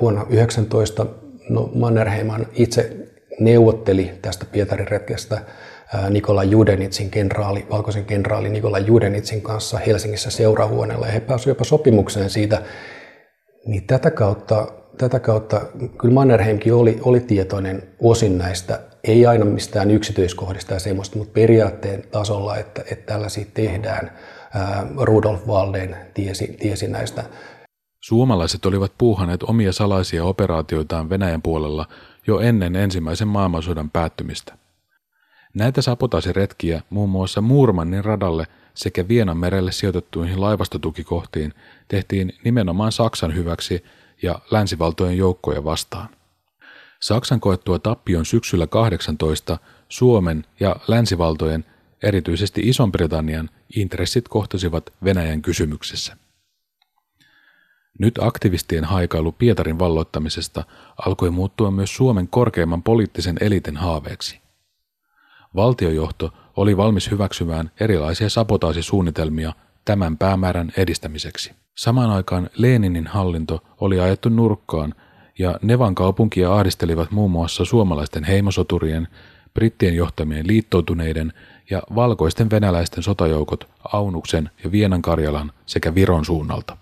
Vuonna 0.00 0.26
19 0.30 1.06
no 1.48 1.70
Mannerheiman 1.74 2.46
itse 2.52 2.96
neuvotteli 3.40 4.10
tästä 4.22 4.46
Pietarin 4.52 4.88
retkestä 4.88 5.40
Nikola 6.10 6.44
Judenitsin 6.44 7.10
kenraali, 7.10 7.66
valkoisen 7.70 8.04
kenraali 8.04 8.48
Nikola 8.48 8.78
Judenitsin 8.78 9.42
kanssa 9.42 9.78
Helsingissä 9.78 10.30
seurahuoneella, 10.30 11.06
ja 11.06 11.12
he 11.12 11.20
pääsivät 11.20 11.50
jopa 11.50 11.64
sopimukseen 11.64 12.30
siitä, 12.30 12.62
niin 13.66 13.86
tätä 13.86 14.10
kautta 14.10 14.66
tätä 15.00 15.20
kautta 15.20 15.60
kyllä 15.98 16.14
Mannerheimkin 16.14 16.74
oli, 16.74 17.00
oli 17.02 17.20
tietoinen 17.20 17.82
osin 18.00 18.38
näistä, 18.38 18.80
ei 19.04 19.26
aina 19.26 19.44
mistään 19.44 19.90
yksityiskohdista 19.90 20.74
ja 20.74 20.80
semmoista, 20.80 21.18
mutta 21.18 21.32
periaatteen 21.32 22.02
tasolla, 22.10 22.56
että, 22.56 22.82
että 22.90 23.12
tällaisia 23.12 23.44
tehdään. 23.54 24.12
Rudolf 25.00 25.46
Walden 25.46 25.96
tiesi, 26.14 26.56
tiesi 26.60 26.88
näistä. 26.88 27.24
Suomalaiset 28.00 28.66
olivat 28.66 28.92
puuhaneet 28.98 29.42
omia 29.42 29.72
salaisia 29.72 30.24
operaatioitaan 30.24 31.10
Venäjän 31.10 31.42
puolella 31.42 31.86
jo 32.26 32.40
ennen 32.40 32.76
ensimmäisen 32.76 33.28
maailmansodan 33.28 33.90
päättymistä. 33.90 34.54
Näitä 35.54 35.82
sapotaasiretkiä 35.82 36.82
muun 36.90 37.10
muassa 37.10 37.40
Muurmannin 37.40 38.04
radalle 38.04 38.46
sekä 38.74 39.08
Vienan 39.08 39.36
merelle 39.36 39.72
sijoitettuihin 39.72 40.40
laivastotukikohtiin 40.40 41.52
tehtiin 41.88 42.32
nimenomaan 42.44 42.92
Saksan 42.92 43.34
hyväksi– 43.34 43.84
ja 44.22 44.38
länsivaltojen 44.50 45.18
joukkoja 45.18 45.64
vastaan. 45.64 46.08
Saksan 47.00 47.40
koettua 47.40 47.78
tappion 47.78 48.26
syksyllä 48.26 48.66
18 48.66 49.58
Suomen 49.88 50.44
ja 50.60 50.76
länsivaltojen, 50.88 51.64
erityisesti 52.02 52.60
Ison-Britannian, 52.60 53.50
intressit 53.76 54.28
kohtasivat 54.28 54.92
Venäjän 55.04 55.42
kysymyksessä. 55.42 56.16
Nyt 57.98 58.18
aktivistien 58.20 58.84
haikailu 58.84 59.32
Pietarin 59.32 59.78
valloittamisesta 59.78 60.64
alkoi 61.06 61.30
muuttua 61.30 61.70
myös 61.70 61.96
Suomen 61.96 62.28
korkeimman 62.28 62.82
poliittisen 62.82 63.36
eliten 63.40 63.76
haaveeksi. 63.76 64.40
Valtiojohto 65.56 66.32
oli 66.56 66.76
valmis 66.76 67.10
hyväksymään 67.10 67.70
erilaisia 67.80 68.30
sabotaasisuunnitelmia 68.30 69.52
tämän 69.84 70.18
päämäärän 70.18 70.72
edistämiseksi. 70.76 71.59
Samaan 71.76 72.10
aikaan 72.10 72.50
Leninin 72.54 73.06
hallinto 73.06 73.62
oli 73.80 74.00
ajettu 74.00 74.28
nurkkaan 74.28 74.94
ja 75.38 75.58
Nevan 75.62 75.94
kaupunkia 75.94 76.54
ahdistelivat 76.54 77.10
muun 77.10 77.30
muassa 77.30 77.64
suomalaisten 77.64 78.24
heimosoturien, 78.24 79.08
brittien 79.54 79.94
johtamien 79.94 80.46
liittoutuneiden 80.46 81.32
ja 81.70 81.82
valkoisten 81.94 82.50
venäläisten 82.50 83.02
sotajoukot 83.02 83.68
Aunuksen 83.92 84.50
ja 84.64 84.72
Vienan 84.72 85.02
Karjalan 85.02 85.52
sekä 85.66 85.94
Viron 85.94 86.24
suunnalta. 86.24 86.76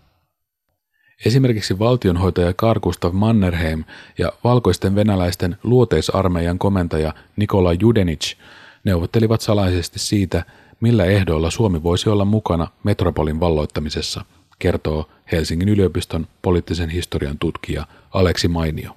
Esimerkiksi 1.26 1.78
valtionhoitaja 1.78 2.54
Karl 2.54 2.80
Gustav 2.80 3.12
Mannerheim 3.14 3.84
ja 4.18 4.32
valkoisten 4.44 4.94
venäläisten 4.94 5.56
luoteisarmeijan 5.62 6.58
komentaja 6.58 7.14
Nikola 7.36 7.72
Judenich 7.72 8.36
neuvottelivat 8.84 9.40
salaisesti 9.40 9.98
siitä, 9.98 10.44
millä 10.80 11.04
ehdoilla 11.04 11.50
Suomi 11.50 11.82
voisi 11.82 12.08
olla 12.08 12.24
mukana 12.24 12.66
metropolin 12.84 13.40
valloittamisessa– 13.40 14.24
kertoo 14.58 15.08
Helsingin 15.32 15.68
yliopiston 15.68 16.26
poliittisen 16.42 16.90
historian 16.90 17.38
tutkija 17.38 17.86
Aleksi 18.10 18.48
Mainio. 18.48 18.90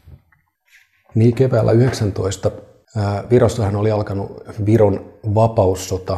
Niin 1.16 1.36
keväällä 1.36 1.72
19 1.72 2.52
Virossahan 3.30 3.76
oli 3.76 3.92
alkanut 3.92 4.44
Viron 4.66 5.14
vapaussota 5.36 6.18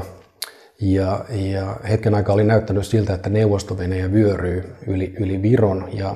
ja, 0.82 1.25
ja 1.29 1.77
hetken 1.89 2.15
aikaa 2.15 2.36
oli 2.36 2.43
näyttänyt 2.43 2.88
siltä, 2.88 3.13
että 3.13 3.29
neuvosto 3.29 3.77
vyöryy 4.12 4.75
yli, 4.88 5.13
yli 5.19 5.41
Viron 5.41 5.89
ja, 5.91 6.15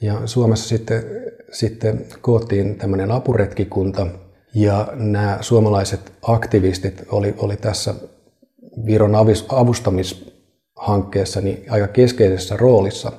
ja 0.00 0.20
Suomessa 0.26 0.68
sitten, 0.68 1.02
sitten 1.52 2.06
koottiin 2.20 2.76
tämmöinen 2.76 3.10
apuretkikunta 3.10 4.06
ja 4.54 4.88
nämä 4.94 5.38
suomalaiset 5.40 6.12
aktivistit 6.22 7.02
oli, 7.10 7.34
oli 7.38 7.56
tässä 7.56 7.94
Viron 8.86 9.14
avustamis 9.48 10.35
hankkeessa 10.76 11.40
niin 11.40 11.64
aika 11.70 11.88
keskeisessä 11.88 12.56
roolissa. 12.56 13.12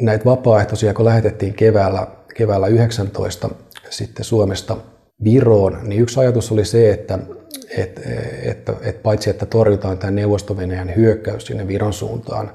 Näitä 0.00 0.24
vapaaehtoisia, 0.24 0.94
kun 0.94 1.04
lähetettiin 1.04 1.54
keväällä, 1.54 2.06
keväällä 2.34 2.66
19 2.66 3.50
sitten 3.90 4.24
Suomesta 4.24 4.76
Viroon, 5.24 5.80
niin 5.82 6.02
yksi 6.02 6.20
ajatus 6.20 6.52
oli 6.52 6.64
se, 6.64 6.90
että, 6.90 7.18
että, 7.76 8.00
että, 8.42 8.72
että 8.82 9.02
paitsi 9.02 9.30
että 9.30 9.46
torjutaan 9.46 9.98
tämä 9.98 10.10
neuvosto 10.10 10.56
hyökkäys 10.96 11.46
sinne 11.46 11.68
Viron 11.68 11.92
suuntaan, 11.92 12.50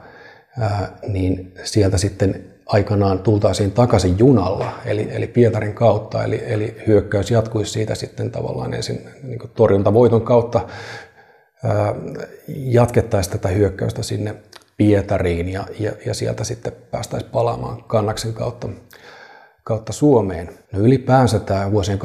niin 1.07 1.53
sieltä 1.63 1.97
sitten 1.97 2.53
aikanaan 2.65 3.19
tultaisiin 3.19 3.71
takaisin 3.71 4.19
junalla, 4.19 4.71
eli, 4.85 5.07
eli 5.11 5.27
Pietarin 5.27 5.73
kautta, 5.73 6.23
eli, 6.23 6.43
eli 6.47 6.75
hyökkäys 6.87 7.31
jatkuisi 7.31 7.71
siitä 7.71 7.95
sitten 7.95 8.31
tavallaan 8.31 8.73
ensin 8.73 9.01
niin 9.23 9.39
torjuntavoiton 9.55 10.21
kautta 10.21 10.67
jatkettaisiin 12.47 13.31
tätä 13.31 13.49
hyökkäystä 13.49 14.03
sinne 14.03 14.35
Pietariin 14.77 15.49
ja, 15.49 15.67
ja, 15.79 15.91
ja 16.05 16.13
sieltä 16.13 16.43
sitten 16.43 16.73
päästäisiin 16.91 17.31
palaamaan 17.31 17.83
kannaksen 17.83 18.33
kautta 18.33 18.69
kautta 19.63 19.93
Suomeen. 19.93 20.49
No 20.71 20.79
ylipäänsä 20.79 21.39
tämä 21.39 21.71
vuosien 21.71 21.99
18-19 21.99 22.01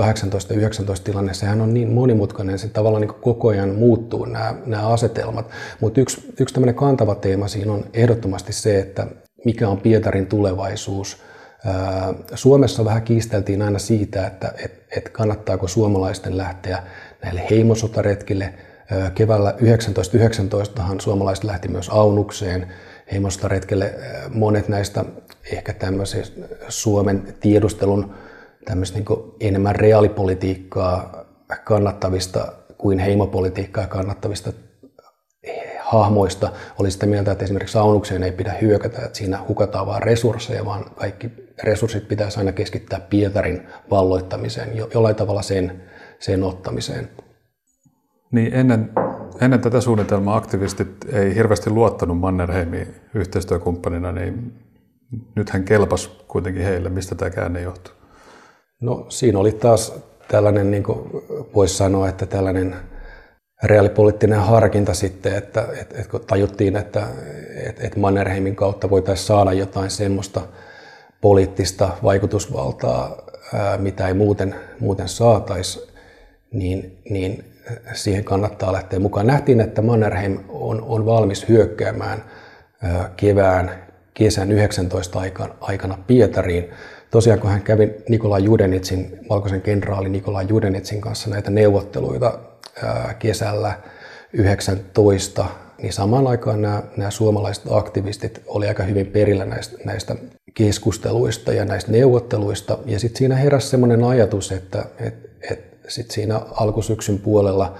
tilanne, 1.04 1.34
sehän 1.34 1.60
on 1.60 1.74
niin 1.74 1.92
monimutkainen, 1.92 2.58
se 2.58 2.68
tavallaan 2.68 3.00
niin 3.00 3.20
koko 3.20 3.48
ajan 3.48 3.74
muuttuu 3.74 4.24
nämä, 4.24 4.54
nämä 4.66 4.88
asetelmat. 4.88 5.50
Mutta 5.80 6.00
yksi, 6.00 6.34
yksi 6.40 6.54
tämmöinen 6.54 6.74
kantava 6.74 7.14
teema 7.14 7.48
siinä 7.48 7.72
on 7.72 7.84
ehdottomasti 7.92 8.52
se, 8.52 8.78
että 8.78 9.06
mikä 9.44 9.68
on 9.68 9.80
Pietarin 9.80 10.26
tulevaisuus. 10.26 11.22
Suomessa 12.34 12.84
vähän 12.84 13.02
kiisteltiin 13.02 13.62
aina 13.62 13.78
siitä, 13.78 14.26
että 14.26 14.52
et, 14.64 14.86
et 14.96 15.08
kannattaako 15.08 15.68
suomalaisten 15.68 16.36
lähteä 16.36 16.82
näille 17.24 17.42
heimosotaretkille. 17.50 18.54
Keväällä 19.14 19.50
1919 19.50 20.82
suomalaiset 20.98 21.44
lähti 21.44 21.68
myös 21.68 21.88
Aunukseen 21.88 22.68
heimosotaretkelle. 23.12 23.94
Monet 24.34 24.68
näistä 24.68 25.04
ehkä 25.52 25.72
tämmöisistä 25.72 26.40
Suomen 26.68 27.34
tiedustelun 27.40 28.14
tämmöistä 28.64 28.98
niin 28.98 29.34
enemmän 29.40 29.76
reaalipolitiikkaa 29.76 31.24
kannattavista 31.64 32.52
kuin 32.78 32.98
heimopolitiikkaa 32.98 33.86
kannattavista 33.86 34.52
hahmoista 35.80 36.52
oli 36.78 36.90
sitä 36.90 37.06
mieltä, 37.06 37.32
että 37.32 37.44
esimerkiksi 37.44 37.72
saunukseen 37.72 38.22
ei 38.22 38.32
pidä 38.32 38.54
hyökätä, 38.60 39.02
että 39.04 39.18
siinä 39.18 39.38
hukataan 39.48 39.86
vain 39.86 40.02
resursseja, 40.02 40.64
vaan 40.64 40.84
kaikki 40.96 41.30
resurssit 41.62 42.08
pitäisi 42.08 42.38
aina 42.38 42.52
keskittää 42.52 43.00
Pietarin 43.00 43.66
valloittamiseen, 43.90 44.76
jollain 44.94 45.16
tavalla 45.16 45.42
sen, 45.42 45.82
sen 46.18 46.42
ottamiseen. 46.42 47.08
Niin 48.32 48.54
ennen, 48.54 48.90
ennen 49.40 49.60
tätä 49.60 49.80
suunnitelmaa 49.80 50.36
aktivistit 50.36 50.88
ei 51.12 51.34
hirveästi 51.34 51.70
luottanut 51.70 52.18
Mannerheimiin 52.18 52.94
yhteistyökumppanina, 53.14 54.12
niin 54.12 54.52
nyt 55.34 55.50
hän 55.50 55.64
kelpas 55.64 56.08
kuitenkin 56.28 56.62
heille. 56.62 56.88
Mistä 56.88 57.14
tämä 57.14 57.30
käänne 57.30 57.60
johtuu? 57.60 57.94
No 58.80 59.06
siinä 59.08 59.38
oli 59.38 59.52
taas 59.52 59.92
tällainen, 60.28 60.70
niin 60.70 60.82
kuin 60.82 61.10
voisi 61.54 61.76
sanoa, 61.76 62.08
että 62.08 62.26
tällainen 62.26 62.76
reaalipoliittinen 63.62 64.40
harkinta 64.40 64.94
sitten, 64.94 65.34
että, 65.34 65.60
että, 65.80 65.98
että 65.98 66.10
kun 66.10 66.20
tajuttiin, 66.26 66.76
että, 66.76 67.06
että, 67.66 67.86
että 67.86 68.00
Mannerheimin 68.00 68.56
kautta 68.56 68.90
voitaisiin 68.90 69.26
saada 69.26 69.52
jotain 69.52 69.90
semmoista 69.90 70.40
poliittista 71.20 71.88
vaikutusvaltaa, 72.02 73.16
mitä 73.78 74.08
ei 74.08 74.14
muuten, 74.14 74.54
muuten 74.80 75.08
saataisi, 75.08 75.92
niin, 76.52 76.98
niin 77.10 77.44
siihen 77.92 78.24
kannattaa 78.24 78.72
lähteä 78.72 78.98
mukaan. 78.98 79.26
Nähtiin, 79.26 79.60
että 79.60 79.82
Mannerheim 79.82 80.38
on, 80.48 80.82
on 80.82 81.06
valmis 81.06 81.48
hyökkäämään 81.48 82.24
kevään, 83.16 83.70
kesän 84.14 84.52
19 84.52 85.18
aikana, 85.18 85.54
aikana 85.60 85.98
Pietariin. 86.06 86.70
Tosiaan 87.10 87.40
kun 87.40 87.50
hän 87.50 87.62
kävi 87.62 87.94
Nikolai 88.08 88.44
Judenitsin, 88.44 89.18
valkoisen 89.30 89.62
kenraali 89.62 90.08
Nikolai 90.08 90.46
Judenitsin 90.48 91.00
kanssa 91.00 91.30
näitä 91.30 91.50
neuvotteluita 91.50 92.38
kesällä 93.18 93.72
19, 94.32 95.46
niin 95.82 95.92
samaan 95.92 96.26
aikaan 96.26 96.62
nämä, 96.62 96.82
nämä 96.96 97.10
suomalaiset 97.10 97.64
aktivistit 97.70 98.42
oli 98.46 98.68
aika 98.68 98.82
hyvin 98.82 99.06
perillä 99.06 99.44
näistä, 99.44 99.76
näistä 99.84 100.16
keskusteluista 100.54 101.52
ja 101.52 101.64
näistä 101.64 101.92
neuvotteluista. 101.92 102.78
Ja 102.86 102.98
sitten 102.98 103.18
siinä 103.18 103.36
heräsi 103.36 103.68
semmoinen 103.68 104.04
ajatus, 104.04 104.52
että 104.52 104.84
et, 105.00 105.14
et 105.50 105.77
sit 105.88 106.10
siinä 106.10 106.40
alkusyksyn 106.50 107.18
puolella 107.18 107.74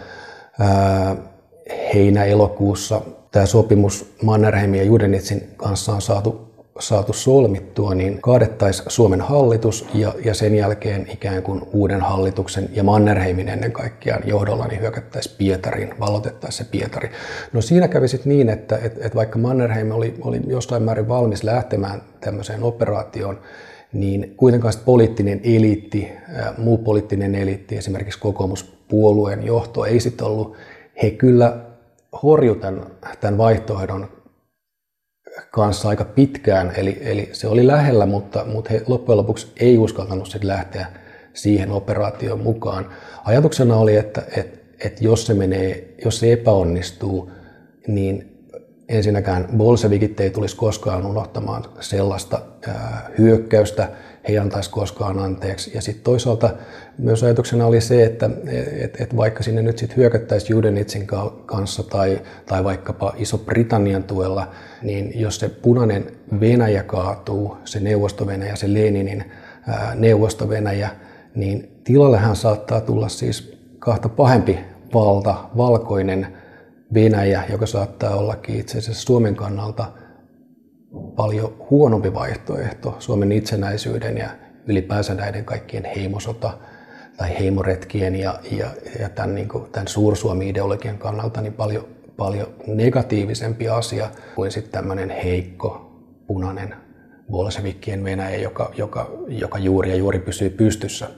heinä-elokuussa 1.95 3.01
tämä 3.31 3.47
sopimus 3.47 4.15
Mannerheimin 4.23 4.81
ja 4.81 4.87
Judenitsin 4.87 5.51
kanssa 5.57 5.93
on 5.93 6.03
saatu 6.03 6.49
saatu 6.79 7.13
solmittua, 7.13 7.95
niin 7.95 8.23
kaadettaisiin 8.23 8.91
Suomen 8.91 9.21
hallitus 9.21 9.87
ja, 9.95 10.15
ja 10.25 10.35
sen 10.35 10.55
jälkeen 10.55 11.07
ikään 11.13 11.43
kuin 11.43 11.63
uuden 11.73 12.01
hallituksen 12.01 12.69
ja 12.73 12.83
Mannerheimin 12.85 13.49
ennen 13.49 13.73
kaikkea 13.73 14.19
johdolla 14.25 14.67
niin 14.67 14.81
hyökättäisiin 14.81 15.35
Pietariin, 15.39 15.95
valotettaisiin 16.01 16.67
se 16.67 16.71
Pietari. 16.71 17.11
No 17.53 17.61
siinä 17.61 17.89
kävi 17.89 18.09
sitten 18.09 18.31
niin, 18.31 18.49
että 18.49 18.79
et, 18.83 18.99
et 19.01 19.15
vaikka 19.15 19.39
Mannerheim 19.39 19.91
oli, 19.91 20.15
oli 20.21 20.41
jostain 20.47 20.83
määrin 20.83 21.09
valmis 21.09 21.45
lähtemään 21.45 22.03
tämmöiseen 22.21 22.63
operaatioon, 22.63 23.41
niin 23.93 24.35
kuitenkaan 24.37 24.75
poliittinen 24.85 25.41
eliitti, 25.45 26.09
muu 26.59 26.79
poliittinen 26.79 27.35
eliitti, 27.35 27.77
esimerkiksi 27.77 28.19
kokoomuspuolueen 28.19 29.43
johto 29.43 29.85
ei 29.85 30.01
sitten 30.01 30.27
ollut, 30.27 30.57
he 31.03 31.11
kyllä 31.11 31.65
horju 32.23 32.55
tämän, 32.55 32.87
tämän 33.21 33.39
vaihtoehdon 33.39 34.09
kanssa 35.51 35.89
aika 35.89 36.05
pitkään, 36.05 36.73
eli, 36.77 36.99
eli 37.01 37.29
se 37.33 37.49
oli 37.49 37.67
lähellä, 37.67 38.07
mutta, 38.07 38.45
mutta 38.45 38.71
he 38.71 38.83
loppujen 38.87 39.17
lopuksi 39.17 39.53
ei 39.61 39.79
uskaltanut 39.79 40.27
sitten 40.27 40.49
lähteä 40.49 40.87
siihen 41.35 41.71
operaatioon 41.71 42.41
mukaan. 42.41 42.91
Ajatuksena 43.25 43.77
oli, 43.77 43.97
että, 43.97 44.23
että, 44.37 44.59
että 44.85 45.05
jos 45.05 45.27
se 45.27 45.35
menee, 45.35 45.95
jos 46.05 46.19
se 46.19 46.33
epäonnistuu, 46.33 47.31
niin 47.87 48.38
ensinnäkään 48.89 49.49
bolsevikit 49.57 50.21
ei 50.21 50.31
tulisi 50.31 50.57
koskaan 50.57 51.07
unohtamaan 51.07 51.65
sellaista 51.81 52.41
ää, 52.69 53.11
hyökkäystä, 53.19 53.83
he 54.29 54.33
ei 54.33 54.39
antaisi 54.39 54.71
koskaan 54.71 55.19
anteeksi. 55.19 55.71
Ja 55.75 55.83
sitten 55.83 56.05
toisaalta 56.05 56.51
myös 56.99 57.23
ajatuksena 57.23 57.67
oli 57.67 57.81
se, 57.81 58.05
että 58.05 58.31
et, 58.81 59.01
et 59.01 59.17
vaikka 59.17 59.43
sinne 59.43 59.63
nyt 59.63 59.79
sitten 59.79 59.97
hyökättäisiin 59.97 60.51
Judenitsin 60.51 61.07
kanssa 61.47 61.83
tai, 61.83 62.21
tai 62.47 62.65
vaikkapa 62.65 63.15
Iso-Britannian 63.17 64.05
tuella, 64.05 64.49
niin 64.83 65.21
jos 65.21 65.37
se 65.41 65.49
punainen 65.49 66.13
Venäjä 66.41 66.83
kaatuu, 66.83 67.57
se 67.65 67.81
Neuvosto-Venäjä, 67.81 68.57
se 68.57 68.75
Leninin 68.75 69.25
Neuvosto-Venäjä, 69.95 70.91
niin 71.35 71.81
tilallehan 71.85 72.37
saattaa 72.37 72.81
tulla 72.81 73.09
siis 73.09 73.59
kahta 73.79 74.09
pahempi 74.09 74.59
valta, 74.95 75.35
valkoinen 75.57 76.38
Venäjä, 76.95 77.43
joka 77.51 77.67
saattaa 77.67 78.17
ollakin 78.17 78.61
itse 78.61 78.79
asiassa 78.79 79.03
Suomen 79.03 79.37
kannalta 79.37 79.93
paljon 81.17 81.57
huonompi 81.71 82.15
vaihtoehto 82.15 82.97
Suomen 82.99 83.33
itsenäisyyden 83.33 84.19
ja 84.19 84.29
ylipäänsä 84.67 85.15
näiden 85.15 85.45
kaikkien 85.45 85.85
heimosota 85.97 86.59
tai 87.17 87.39
heimoretkien 87.39 88.17
ja, 88.17 88.41
ja, 88.51 88.71
ja 89.01 89.09
tämän, 89.09 89.35
niin 89.35 89.49
kuin, 89.49 89.71
tämän 89.73 89.89
suursuomi-ideologian 89.89 90.99
kannalta 90.99 91.41
niin 91.41 91.53
paljon, 91.53 91.85
paljon 92.17 92.47
negatiivisempi 92.67 93.69
asia 93.69 94.11
kuin 94.35 94.51
sitten 94.51 94.73
tämmöinen 94.73 95.11
heikko, 95.11 95.89
punainen 96.27 96.75
bolshevikkien 97.31 98.05
Venäjä, 98.05 98.37
joka, 98.37 98.73
joka, 98.77 99.11
joka 99.29 99.59
juuri 99.59 99.91
ja 99.91 99.97
juuri 99.97 100.19
pysyy 100.19 100.51
pystyssä. 100.51 101.11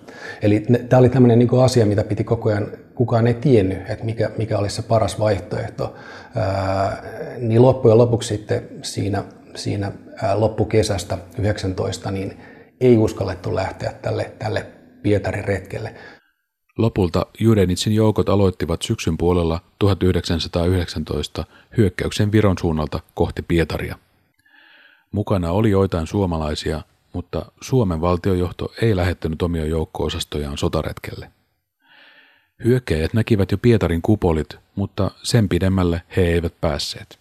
Eli 0.43 0.67
tämä 0.89 1.01
oli 1.01 1.09
tämmöinen 1.09 1.39
niin 1.39 1.65
asia, 1.65 1.87
mitä 1.87 2.05
piti 2.05 2.25
koko 2.25 2.49
ajan, 2.49 2.67
kukaan 3.01 3.27
ei 3.27 3.35
tiennyt, 3.35 3.79
että 3.91 4.05
mikä, 4.05 4.31
mikä 4.39 4.59
olisi 4.59 4.77
se 4.77 4.83
paras 4.83 5.21
vaihtoehto. 5.21 5.95
Ää, 6.37 7.03
niin 7.39 7.63
loppujen 7.63 7.99
lopuksi 7.99 8.29
sitten 8.29 8.69
siinä, 8.83 9.25
siinä 9.55 9.93
ää, 10.23 10.41
loppukesästä 10.41 11.19
19, 11.39 12.11
niin 12.11 12.41
ei 12.81 12.97
uskallettu 12.97 13.55
lähteä 13.55 13.93
tälle, 14.03 14.33
tälle 14.39 14.67
Pietarin 15.03 15.45
retkelle. 15.45 15.95
Lopulta 16.79 17.27
Judenitsin 17.39 17.95
joukot 17.95 18.29
aloittivat 18.29 18.83
syksyn 18.83 19.19
puolella 19.19 19.61
1919 19.79 21.45
hyökkäyksen 21.77 22.33
Viron 22.33 22.59
suunnalta 22.61 23.01
kohti 23.15 23.43
Pietaria. 23.43 23.99
Mukana 25.13 25.53
oli 25.53 25.71
joitain 25.71 26.07
suomalaisia, 26.07 26.83
mutta 27.13 27.53
Suomen 27.61 28.01
valtiojohto 28.01 28.73
ei 28.83 28.97
lähettänyt 28.97 29.43
omia 29.43 29.67
joukko-osastojaan 29.67 30.59
sotaretkelle. 30.59 31.40
Hyökkäjät 32.65 33.15
näkivät 33.15 33.53
jo 33.53 33.59
Pietarin 33.59 34.03
kupolit, 34.03 34.57
mutta 34.75 35.11
sen 35.23 35.49
pidemmälle 35.49 36.03
he 36.17 36.23
eivät 36.23 36.55
päässeet. 36.61 37.19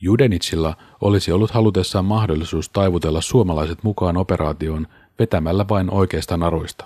Judenitsilla 0.00 0.76
olisi 1.00 1.32
ollut 1.32 1.50
halutessaan 1.50 2.04
mahdollisuus 2.04 2.68
taivutella 2.68 3.20
suomalaiset 3.20 3.78
mukaan 3.82 4.16
operaatioon 4.16 4.86
vetämällä 5.18 5.68
vain 5.68 5.90
oikeista 5.90 6.36
naruista. 6.36 6.84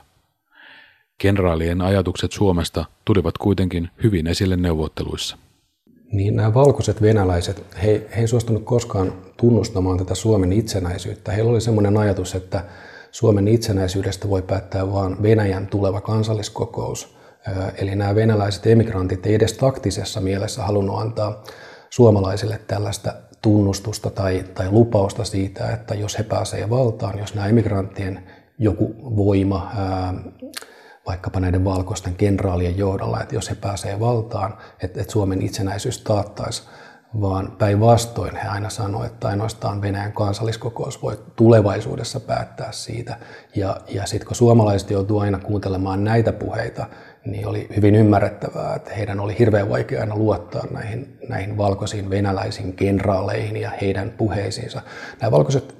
Kenraalien 1.19 1.81
ajatukset 1.81 2.33
Suomesta 2.33 2.85
tulivat 3.05 3.39
kuitenkin 3.39 3.89
hyvin 4.03 4.27
esille 4.27 4.57
neuvotteluissa. 4.57 5.37
Niin 6.13 6.37
nämä 6.37 6.55
valkoiset 6.55 7.03
venäläiset, 7.03 7.65
he, 7.83 8.07
he 8.17 8.21
ei 8.21 8.29
suostunut 8.29 8.65
koskaan 8.65 9.13
tunnustamaan 9.37 9.99
tätä 9.99 10.15
Suomen 10.15 10.53
itsenäisyyttä. 10.53 11.33
Heillä 11.33 11.51
oli 11.51 11.61
sellainen 11.61 11.97
ajatus, 11.97 12.35
että 12.35 12.65
Suomen 13.11 13.49
itsenäisyydestä 13.49 14.29
voi 14.29 14.43
päättää 14.43 14.93
vain 14.93 15.23
Venäjän 15.23 15.67
tuleva 15.67 16.01
kansalliskokous. 16.01 17.20
Eli 17.75 17.97
nämä 17.97 18.15
venäläiset 18.15 18.67
emigrantit 18.67 19.27
ei 19.27 19.35
edes 19.35 19.53
taktisessa 19.53 20.21
mielessä 20.21 20.63
halunnut 20.63 21.01
antaa 21.01 21.43
suomalaisille 21.91 22.61
tällaista 22.67 23.13
tunnustusta 23.43 24.11
tai, 24.11 24.45
tai 24.55 24.71
lupausta 24.71 25.25
siitä, 25.25 25.71
että 25.71 25.95
jos 25.95 26.19
he 26.19 26.23
pääsevät 26.23 26.71
valtaan, 26.71 27.19
jos 27.19 27.35
nämä 27.35 27.47
emigranttien 27.47 28.27
joku 28.59 28.95
voima, 29.17 29.71
ää, 29.77 30.15
vaikkapa 31.07 31.41
näiden 31.41 31.65
valkoisten 31.65 32.15
kenraalien 32.15 32.79
johdolla, 32.79 33.21
että 33.21 33.35
jos 33.35 33.51
he 33.51 33.55
pääsevät 33.55 34.01
valtaan, 34.01 34.59
että, 34.83 35.01
että 35.01 35.13
Suomen 35.13 35.43
itsenäisyys 35.43 36.01
taattaisi, 36.01 36.63
vaan 37.21 37.53
päinvastoin 37.59 38.37
he 38.37 38.49
aina 38.49 38.71
sanoivat, 38.71 39.13
että 39.13 39.29
ainoastaan 39.29 39.83
Venäjän 39.83 40.13
kansalliskokous 40.13 41.03
voi 41.03 41.19
tulevaisuudessa 41.37 42.21
päättää 42.21 42.73
siitä. 42.73 43.17
Ja, 43.57 43.77
ja 43.89 44.07
sitten 44.07 44.27
kun 44.27 44.37
suomalaiset 44.37 44.91
joutuu 44.91 45.19
aina 45.19 45.39
kuuntelemaan 45.39 46.05
näitä 46.05 46.33
puheita, 46.33 46.87
niin 47.25 47.47
oli 47.47 47.69
hyvin 47.77 47.95
ymmärrettävää, 47.95 48.75
että 48.75 48.95
heidän 48.95 49.21
oli 49.21 49.39
hirveän 49.39 49.69
vaikea 49.69 50.01
aina 50.01 50.17
luottaa 50.17 50.67
näihin, 50.71 51.19
näihin 51.29 51.57
valkoisiin 51.57 52.11
venäläisiin 52.11 52.73
kenraaleihin 52.73 53.57
ja 53.57 53.71
heidän 53.81 54.11
puheisiinsa. 54.11 54.83
Nämä 55.21 55.31
valkoiset 55.31 55.75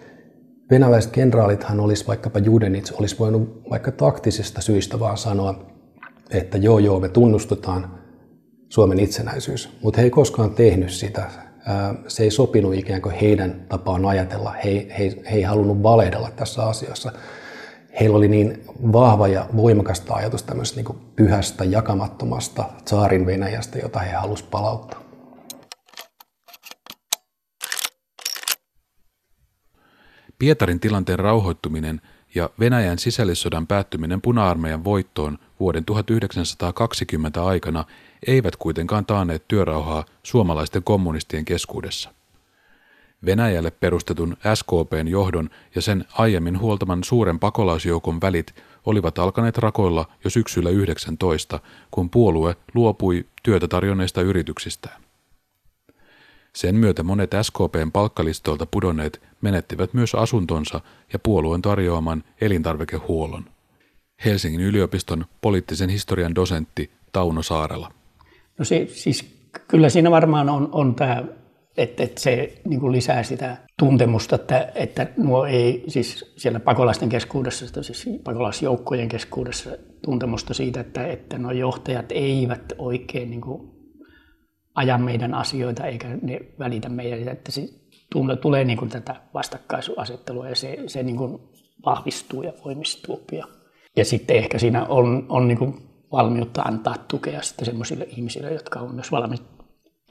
venäläiset 0.71 1.13
kenraalithan 1.13 1.81
olisi 1.81 2.07
vaikkapa 2.07 2.39
Judenits 2.39 2.93
olisi 2.93 3.19
voinut 3.19 3.63
vaikka 3.71 3.93
taktisista 3.93 4.61
syistä 4.61 5.01
vaan 5.01 5.17
sanoa, 5.17 5.67
että 6.31 6.59
joo 6.59 6.79
joo 6.79 7.01
me 7.01 7.09
tunnustetaan 7.09 8.01
Suomen 8.69 9.01
itsenäisyys, 9.01 9.79
mutta 9.83 10.01
he 10.01 10.05
ei 10.05 10.11
koskaan 10.11 10.55
tehnyt 10.55 10.91
sitä. 10.91 11.31
Se 12.09 12.23
ei 12.23 12.31
sopinut 12.31 12.75
ikään 12.75 13.03
kuin 13.03 13.15
heidän 13.15 13.67
tapaan 13.69 14.07
ajatella. 14.07 14.53
He, 14.65 14.87
he, 14.99 15.17
he 15.31 15.37
ei 15.37 15.43
halunnut 15.43 15.83
valehdella 15.83 16.31
tässä 16.37 16.63
asiassa. 16.63 17.13
Heillä 18.01 18.17
oli 18.17 18.29
niin 18.29 18.65
vahva 18.93 19.29
ja 19.29 19.47
voimakasta 19.57 20.15
ajatus 20.15 20.43
tämmöisestä 20.43 20.83
niin 20.83 21.01
pyhästä, 21.17 21.65
jakamattomasta 21.65 22.65
saarin 22.87 23.27
Venäjästä, 23.27 23.79
jota 23.79 23.99
he 23.99 24.13
halusivat 24.13 24.51
palauttaa. 24.51 25.01
Pietarin 30.39 30.81
tilanteen 30.81 31.19
rauhoittuminen 31.19 32.01
ja 32.35 32.51
Venäjän 32.61 32.99
sisällissodan 32.99 33.67
päättyminen 33.67 34.23
puna-armeijan 34.23 34.85
voittoon 34.85 35.39
vuoden 35.61 35.85
1920 35.85 37.45
aikana 37.45 37.85
eivät 38.27 38.57
kuitenkaan 38.57 39.07
taanneet 39.07 39.49
työrauhaa 39.49 40.05
suomalaisten 40.23 40.83
kommunistien 40.83 41.45
keskuudessa. 41.45 42.20
Venäjälle 43.27 43.71
perustetun 43.71 44.37
SKPn 44.55 45.09
johdon 45.09 45.51
ja 45.75 45.83
sen 45.83 46.05
aiemmin 46.13 46.59
huoltaman 46.59 47.05
suuren 47.05 47.39
pakolaisjoukon 47.39 48.21
välit 48.21 48.55
olivat 48.87 49.19
alkaneet 49.19 49.59
rakoilla 49.59 50.07
jo 50.25 50.31
syksyllä 50.31 50.71
19, 50.71 51.61
kun 51.91 52.11
puolue 52.11 52.57
luopui 52.75 53.27
työtä 53.43 53.69
tarjonneista 53.69 54.23
yrityksistään. 54.23 55.03
Sen 56.53 56.75
myötä 56.75 57.03
monet 57.03 57.31
SKPn 57.43 57.91
palkkalistoilta 57.93 58.67
pudonneet 58.67 59.23
menettivät 59.41 59.95
myös 59.95 60.15
asuntonsa 60.15 60.81
ja 61.13 61.19
puolueen 61.19 61.63
tarjoaman 61.63 62.25
elintarvikehuollon. 62.41 63.45
Helsingin 64.25 64.61
yliopiston 64.61 65.25
poliittisen 65.41 65.91
historian 65.91 66.35
dosentti 66.35 66.91
Tauno 67.13 67.43
Saarela. 67.43 67.93
No 68.59 68.65
se, 68.65 68.89
siis 68.93 69.37
kyllä 69.69 69.89
siinä 69.89 70.11
varmaan 70.11 70.49
on, 70.49 70.69
on 70.73 70.95
tämä, 70.95 71.25
että, 71.81 72.03
että 72.03 72.21
se 72.21 72.61
niin 72.65 72.81
kuin 72.81 72.93
lisää 72.93 73.23
sitä 73.23 73.57
tuntemusta, 73.79 74.37
että, 74.37 74.73
että 74.75 75.07
nuo 75.17 75.47
ei 75.47 75.85
siis 75.89 76.35
siellä 76.37 76.61
pakolaisten 76.61 77.09
keskuudessa, 77.09 77.83
siis 77.83 78.09
pakolaisjoukkojen 78.25 79.09
keskuudessa 79.09 79.71
tuntemusta 80.05 80.55
siitä, 80.55 80.81
että, 80.81 81.07
että 81.07 81.39
nuo 81.39 81.51
johtajat 81.51 82.07
eivät 82.13 82.73
oikein 82.79 83.31
niin 83.31 83.41
kuin 83.41 83.71
aja 84.75 84.99
meidän 84.99 85.35
asioita 85.35 85.87
eikä 85.87 86.09
ne 86.23 86.41
välitä 86.59 86.89
meidän, 86.89 87.29
että 87.29 87.53
se 87.53 87.69
tulee 88.41 88.65
niin 88.65 88.79
kuin 88.79 88.91
tätä 88.91 89.17
vastakkaisuasettelua 89.35 90.49
ja 90.49 90.57
se, 90.57 90.79
se 90.87 91.03
niin 91.03 91.17
kuin 91.17 91.39
vahvistuu 91.85 92.43
ja 92.43 92.53
voimistuu. 92.65 93.21
Ja, 93.33 93.47
ja 93.97 94.05
sitten 94.05 94.37
ehkä 94.37 94.59
siinä 94.59 94.85
on, 94.85 95.27
on 95.29 95.49
niin 95.49 95.59
kuin 95.59 95.75
valmiutta 96.13 96.63
antaa 96.63 96.95
tukea 97.09 97.43
sitten 97.43 97.67
sellaisille 97.67 98.05
ihmisille, 98.05 98.53
jotka 98.53 98.81
on 98.81 98.95
myös 98.95 99.13
valmiit 99.13 99.60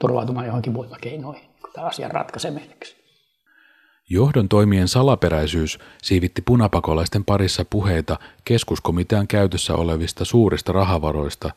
turvautumaan 0.00 0.46
johonkin 0.46 0.74
voimakeinoihin 0.74 1.42
niin 1.42 1.72
tämän 1.72 1.88
asian 1.88 2.10
ratkaisemiseksi. 2.10 3.00
Johdon 4.08 4.48
toimien 4.48 4.88
salaperäisyys 4.88 5.78
siivitti 6.02 6.42
punapakolaisten 6.42 7.24
parissa 7.24 7.64
puheita 7.70 8.18
keskuskomitean 8.44 9.26
käytössä 9.26 9.74
olevista 9.74 10.24
suurista 10.24 10.72
rahavaroista, 10.72 11.50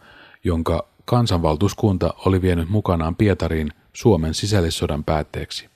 jonka 0.43 0.87
kansanvaltuuskunta 1.05 2.13
oli 2.25 2.41
vienyt 2.41 2.69
mukanaan 2.69 3.15
Pietariin 3.15 3.71
Suomen 3.93 4.33
sisällissodan 4.33 5.03
päätteeksi. 5.03 5.69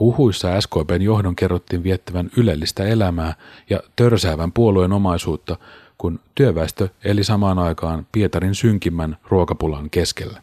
Huhuissa 0.00 0.60
SKPn 0.60 1.02
johdon 1.02 1.36
kerrottiin 1.36 1.82
viettävän 1.82 2.30
ylellistä 2.36 2.84
elämää 2.84 3.34
ja 3.70 3.80
törsäävän 3.96 4.52
puolueen 4.52 4.92
omaisuutta, 4.92 5.56
kun 5.98 6.20
työväestö 6.34 6.88
eli 7.04 7.24
samaan 7.24 7.58
aikaan 7.58 8.06
Pietarin 8.12 8.54
synkimmän 8.54 9.16
ruokapulan 9.28 9.90
keskellä. 9.90 10.42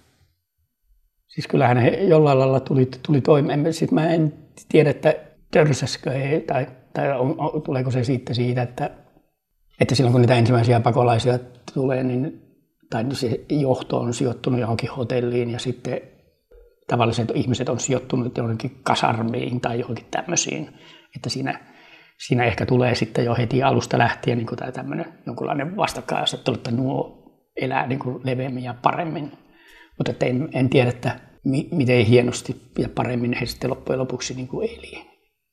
Siis 1.38 1.48
kyllähän 1.48 1.78
he 1.78 1.90
jollain 1.90 2.40
lailla 2.40 2.60
tuli, 2.60 2.90
tuli 3.06 3.22
toimeen. 3.22 3.74
Sitten 3.74 3.96
mä 3.96 4.10
en 4.10 4.34
tiedä, 4.70 4.90
että 4.90 5.16
törsäskö 5.52 6.12
he, 6.12 6.40
tai, 6.40 6.68
tai 6.94 7.20
on, 7.20 7.36
on, 7.38 7.62
tuleeko 7.62 7.92
se 7.92 8.04
siitä 8.04 8.34
siitä, 8.34 8.62
että, 8.62 8.90
että 9.80 9.96
silloin 9.96 10.12
kun 10.12 10.22
niitä 10.22 10.36
ensimmäisiä 10.36 10.80
pakolaisia 10.80 11.40
tulee, 11.74 12.04
niin 12.04 12.42
tai 12.90 13.06
se 13.12 13.46
johto 13.50 14.00
on 14.00 14.14
sijoittunut 14.14 14.60
johonkin 14.60 14.92
hotelliin 14.92 15.50
ja 15.50 15.60
sitten 15.60 16.02
tavalliset 16.88 17.32
ihmiset 17.36 17.70
on 17.70 17.80
sijoittunut 17.80 18.38
johonkin 18.38 18.80
kasarmiin 18.84 19.62
tai 19.62 19.80
johonkin 19.80 20.06
tämmöisiin, 20.12 20.70
että 21.16 21.30
siinä, 21.30 21.60
siinä 22.28 22.44
ehkä 22.44 22.66
tulee 22.66 22.96
sitten 22.96 23.26
jo 23.26 23.36
heti 23.36 23.64
alusta 23.64 23.98
lähtien 23.98 24.38
niin 24.38 24.48
tämä 24.58 24.72
tämmöinen 24.72 25.14
jonkunlainen 25.26 25.78
vastakkainasettelu, 25.78 26.56
että 26.56 26.72
nuo 26.72 27.24
elää 27.56 27.88
niin 27.88 28.00
kuin 28.00 28.20
leveämmin 28.24 28.64
ja 28.64 28.76
paremmin. 28.82 29.32
Mutta 29.98 30.26
en, 30.26 30.50
en 30.54 30.70
tiedä, 30.70 30.90
että 30.90 31.27
mi, 31.48 31.68
miten 31.72 32.06
hienosti 32.06 32.62
ja 32.78 32.90
paremmin 32.90 33.34
he 33.34 33.46
sitten 33.46 33.70
loppujen 33.70 34.00
lopuksi 34.00 34.34
niin 34.34 34.48
kuin 34.48 34.70
eli. 34.70 35.08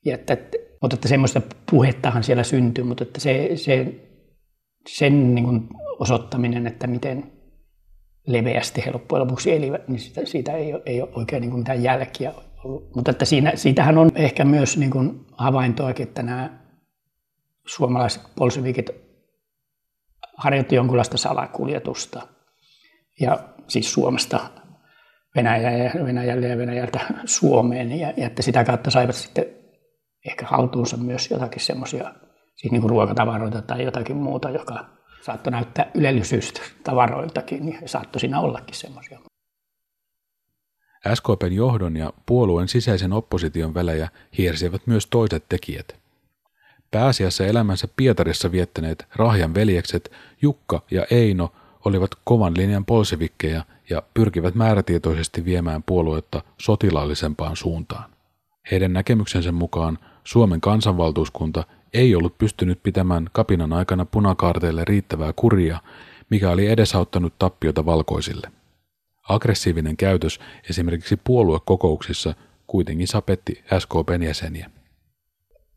Ja 0.05 0.14
että, 0.14 0.36
mutta 0.82 0.95
että 0.95 1.09
semmoista 1.09 1.40
puhettahan 1.70 2.24
siellä 2.24 2.42
syntyy, 2.42 2.84
mutta 2.84 3.05
että 3.05 3.20
se, 3.20 3.51
se, 3.55 3.95
sen 4.88 5.34
niin 5.34 5.45
kuin 5.45 5.68
osoittaminen, 5.99 6.66
että 6.66 6.86
miten 6.86 7.32
leveästi 8.26 8.82
he 8.86 8.90
loppujen 8.92 9.20
lopuksi 9.20 9.53
elivät, 9.53 9.88
niin 9.88 10.01
siitä, 10.01 10.20
siitä 10.24 10.53
ei, 10.53 10.74
ole, 10.74 10.82
ei 10.86 11.03
ole 11.03 11.11
oikein 11.14 11.40
niin 11.40 11.51
kuin 11.51 11.61
mitään 11.61 11.82
jälkiä 11.82 12.34
ollut. 12.64 12.95
Mutta 12.95 13.11
että 13.11 13.24
siinä, 13.24 13.53
siitähän 13.55 13.99
on 13.99 14.11
ehkä 14.14 14.45
myös 14.45 14.76
niin 14.76 14.90
kuin 14.90 15.26
havaintoakin, 15.32 16.09
että 16.09 16.22
nämä 16.22 16.59
suomalaiset 17.66 18.22
bolshevikit 18.36 18.90
harjoitti 20.36 20.74
jonkunlaista 20.74 21.16
salakuljetusta. 21.16 22.28
Ja 23.20 23.49
siis 23.68 23.92
Suomesta 23.92 24.51
Venäjälle 25.37 26.49
ja 26.49 26.59
Venäjältä 26.59 27.01
Suomeen. 27.24 27.99
Ja, 27.99 28.12
ja 28.16 28.26
että 28.26 28.43
sitä 28.43 28.64
kautta 28.64 28.91
saivat 28.91 29.14
sitten 29.14 29.47
ehkä 30.26 30.47
haltuunsa 30.47 30.97
myös 30.97 31.30
jotakin 31.30 31.61
semmoisia 31.61 32.14
siis 32.57 32.72
niin 32.72 32.91
ruokatavaroita 32.91 33.62
tai 33.62 33.85
jotakin 33.85 34.16
muuta, 34.16 34.51
joka 34.51 34.87
saattoi 35.24 35.51
näyttää 35.51 35.91
ylellisyystä 35.95 36.61
tavaroiltakin, 36.85 37.66
niin 37.66 37.78
saattoi 37.89 38.20
siinä 38.20 38.41
ollakin 38.41 38.76
semmoisia. 38.76 39.18
SKPn 41.14 41.53
johdon 41.53 41.97
ja 41.97 42.12
puolueen 42.26 42.68
sisäisen 42.68 43.12
opposition 43.12 43.74
välejä 43.74 44.09
hiersivät 44.39 44.87
myös 44.87 45.07
toiset 45.07 45.45
tekijät. 45.49 45.97
Pääasiassa 46.91 47.47
elämänsä 47.47 47.89
Pietarissa 47.97 48.53
viettäneet 48.53 49.07
Rahjan 49.16 49.55
veljekset 49.55 50.12
Jukka 50.43 50.82
ja 50.91 51.07
Eino 51.11 51.53
olivat 51.85 52.11
kovan 52.24 52.57
linjan 52.57 52.85
polsevikkeja 52.85 53.64
ja 53.91 54.03
pyrkivät 54.14 54.55
määrätietoisesti 54.55 55.45
viemään 55.45 55.82
puoluetta 55.82 56.43
sotilaallisempaan 56.61 57.57
suuntaan. 57.57 58.11
Heidän 58.70 58.93
näkemyksensä 58.93 59.53
mukaan 59.53 59.99
Suomen 60.24 60.61
kansanvaltuuskunta 60.61 61.64
ei 61.95 62.14
ollut 62.14 62.39
pystynyt 62.39 62.82
pitämään 62.82 63.26
kapinan 63.32 63.72
aikana 63.72 64.05
punakaarteille 64.05 64.85
riittävää 64.85 65.32
kuria, 65.37 65.78
mikä 66.30 66.51
oli 66.51 66.66
edesauttanut 66.66 67.35
tappiota 67.39 67.87
valkoisille. 67.87 68.49
Aggressiivinen 69.28 69.97
käytös 69.97 70.41
esimerkiksi 70.70 71.16
puoluekokouksissa 71.16 72.35
kuitenkin 72.66 73.09
sapetti 73.09 73.64
SKPn 73.78 74.22
jäseniä. 74.22 74.70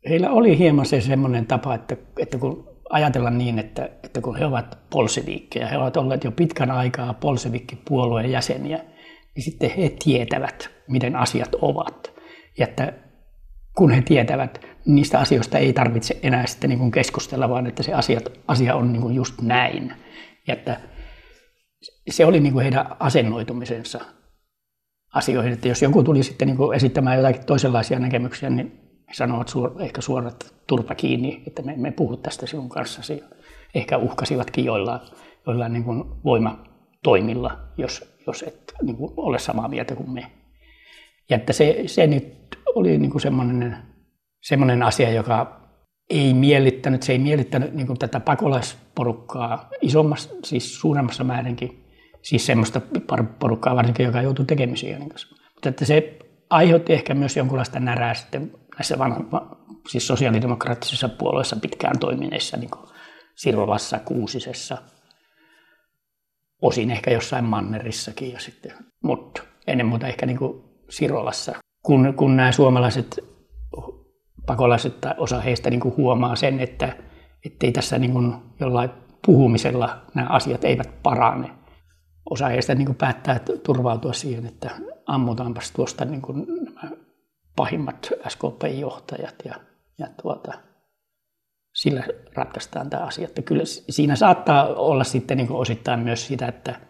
Heillä 0.08 0.30
oli 0.30 0.58
hieman 0.58 0.86
se 0.86 1.00
semmoinen 1.00 1.46
tapa, 1.46 1.74
että, 1.74 1.96
että 2.16 2.38
kun 2.38 2.68
ajatellaan 2.90 3.38
niin, 3.38 3.58
että, 3.58 3.84
että 4.02 4.20
kun 4.20 4.36
he 4.36 4.46
ovat 4.46 4.78
polseviikkejä, 4.90 5.68
he 5.68 5.78
ovat 5.78 5.96
olleet 5.96 6.24
jo 6.24 6.32
pitkän 6.32 6.70
aikaa 6.70 7.14
polsevikkipuolueen 7.14 8.30
jäseniä, 8.30 8.84
niin 9.34 9.44
sitten 9.44 9.70
he 9.70 9.92
tietävät, 10.04 10.70
miten 10.88 11.16
asiat 11.16 11.54
ovat. 11.54 12.12
Ja 12.58 12.64
että 12.64 12.92
kun 13.76 13.90
he 13.90 14.02
tietävät, 14.02 14.60
niistä 14.86 15.18
asioista 15.18 15.58
ei 15.58 15.72
tarvitse 15.72 16.18
enää 16.22 16.46
sitten 16.46 16.70
niin 16.70 16.78
kuin 16.78 16.90
keskustella, 16.90 17.48
vaan 17.48 17.66
että 17.66 17.82
se 17.82 17.92
asia, 17.92 18.20
asia 18.48 18.74
on 18.74 18.92
niin 18.92 19.02
kuin 19.02 19.14
just 19.14 19.34
näin. 19.42 19.92
Ja 20.46 20.54
että 20.54 20.80
se 22.10 22.24
oli 22.24 22.40
niin 22.40 22.52
kuin 22.52 22.62
heidän 22.62 22.86
asennoitumisensa 23.00 24.00
asioihin, 25.14 25.52
että 25.52 25.68
jos 25.68 25.82
joku 25.82 26.02
tuli 26.02 26.22
sitten 26.22 26.48
niin 26.48 26.56
kuin 26.56 26.76
esittämään 26.76 27.16
jotakin 27.16 27.46
toisenlaisia 27.46 27.98
näkemyksiä, 27.98 28.50
niin 28.50 28.87
sanovat 29.12 29.48
suor, 29.48 29.82
ehkä 29.82 30.00
suorat 30.00 30.54
turpa 30.66 30.94
kiinni, 30.94 31.42
että 31.46 31.62
me 31.62 31.72
emme 31.72 31.90
puhu 31.90 32.16
tästä 32.16 32.46
sinun 32.46 32.68
kanssasi. 32.68 33.24
Ehkä 33.74 33.98
uhkasivatkin 33.98 34.64
joillain, 34.64 35.00
joillain 35.46 35.72
niin 35.72 35.84
kuin 35.84 36.04
voimatoimilla, 36.24 37.58
jos, 37.76 38.18
jos 38.26 38.42
et 38.42 38.72
niin 38.82 38.96
kuin 38.96 39.12
ole 39.16 39.38
samaa 39.38 39.68
mieltä 39.68 39.94
kuin 39.94 40.10
me. 40.10 40.30
Ja 41.30 41.36
että 41.36 41.52
se, 41.52 41.82
se 41.86 42.06
nyt 42.06 42.58
oli 42.74 42.98
niin 42.98 43.10
kuin 43.10 43.22
semmoinen, 43.22 43.76
semmoinen 44.42 44.82
asia, 44.82 45.10
joka 45.10 45.60
ei 46.10 46.34
miellyttänyt, 46.34 47.02
se 47.02 47.12
ei 47.12 47.18
miellyttänyt 47.18 47.74
niin 47.74 47.86
kuin 47.86 47.98
tätä 47.98 48.20
pakolaisporukkaa 48.20 49.68
isommassa, 49.80 50.30
siis 50.44 50.80
suuremmassa 50.80 51.24
määrinkin, 51.24 51.84
siis 52.22 52.46
semmoista 52.46 52.80
porukkaa 53.38 53.76
varsinkin, 53.76 54.06
joka 54.06 54.22
joutuu 54.22 54.44
tekemisiin. 54.44 55.02
Mutta 55.54 55.68
että 55.68 55.84
se 55.84 56.18
aiheutti 56.50 56.92
ehkä 56.92 57.14
myös 57.14 57.36
jonkunlaista 57.36 57.80
närää 57.80 58.14
sitten 58.14 58.52
näissä 58.78 58.98
vanha, 58.98 59.20
siis 59.88 60.06
sosiaalidemokraattisissa 60.06 61.08
puolueissa 61.08 61.56
pitkään 61.56 61.98
toimineissa, 61.98 62.56
niin 62.56 62.70
kuin 62.70 62.90
Sirolassa, 63.34 63.98
Kuusisessa, 63.98 64.78
osin 66.62 66.90
ehkä 66.90 67.10
jossain 67.10 67.44
Mannerissakin 67.44 68.32
ja 68.32 68.40
sitten, 68.40 68.72
mutta 69.02 69.42
ennen 69.66 69.86
muuta 69.86 70.06
ehkä 70.06 70.26
niin 70.26 70.38
kuin 70.38 70.64
Sirolassa, 70.90 71.54
kun, 71.82 72.14
kun 72.16 72.36
nämä 72.36 72.52
suomalaiset 72.52 73.18
pakolaiset 74.46 75.00
tai 75.00 75.14
osa 75.18 75.40
heistä 75.40 75.70
niin 75.70 75.80
kuin 75.80 75.96
huomaa 75.96 76.36
sen, 76.36 76.60
että 76.60 76.96
ei 77.62 77.72
tässä 77.72 77.98
niin 77.98 78.12
kuin 78.12 78.34
jollain 78.60 78.90
puhumisella 79.26 79.98
nämä 80.14 80.28
asiat 80.28 80.64
eivät 80.64 81.02
parane. 81.02 81.50
Osa 82.30 82.48
heistä 82.48 82.74
niin 82.74 82.86
kuin 82.86 82.96
päättää 82.96 83.40
turvautua 83.62 84.12
siihen, 84.12 84.46
että 84.46 84.70
ammutaanpas 85.06 85.70
tuosta 85.72 86.04
niin 86.04 86.22
kuin 86.22 86.46
pahimmat 87.58 88.10
SKP-johtajat 88.28 89.34
ja, 89.44 89.54
ja 89.98 90.06
tuota, 90.22 90.52
sillä 91.74 92.04
ratkaistaan 92.34 92.90
tämä 92.90 93.02
asia. 93.02 93.24
Että 93.24 93.42
kyllä 93.42 93.64
siinä 93.64 94.16
saattaa 94.16 94.66
olla 94.66 95.04
sitten 95.04 95.36
niin 95.36 95.52
osittain 95.52 96.00
myös 96.00 96.26
sitä, 96.26 96.46
että 96.46 96.80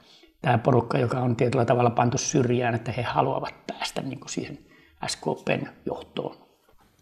tämä 0.42 0.58
porukka, 0.58 0.98
joka 0.98 1.20
on 1.20 1.36
tietyllä 1.36 1.64
tavalla 1.64 1.90
pantu 1.90 2.18
syrjään, 2.18 2.74
että 2.74 2.92
he 2.92 3.02
haluavat 3.02 3.54
päästä 3.66 4.02
niin 4.02 4.20
siihen 4.26 4.58
SKPn 5.06 5.66
johtoon. 5.86 6.36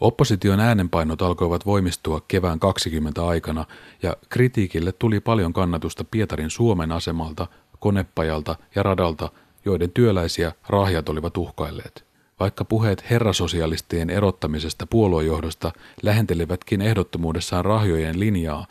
Opposition 0.00 0.60
äänenpainot 0.60 1.22
alkoivat 1.22 1.66
voimistua 1.66 2.20
kevään 2.28 2.58
20 2.58 3.26
aikana 3.26 3.64
ja 4.02 4.16
kritiikille 4.28 4.92
tuli 4.92 5.20
paljon 5.20 5.52
kannatusta 5.52 6.04
Pietarin 6.04 6.50
Suomen 6.50 6.92
asemalta, 6.92 7.46
konepajalta 7.78 8.56
ja 8.74 8.82
radalta, 8.82 9.28
joiden 9.64 9.90
työläisiä 9.90 10.52
rahjat 10.68 11.08
olivat 11.08 11.36
uhkailleet. 11.36 12.05
Vaikka 12.40 12.64
puheet 12.64 13.10
herrasosialistien 13.10 14.10
erottamisesta 14.10 14.86
puoluejohdosta 14.86 15.72
lähentelivätkin 16.02 16.82
ehdottomuudessaan 16.82 17.64
rahjojen 17.64 18.20
linjaa, 18.20 18.66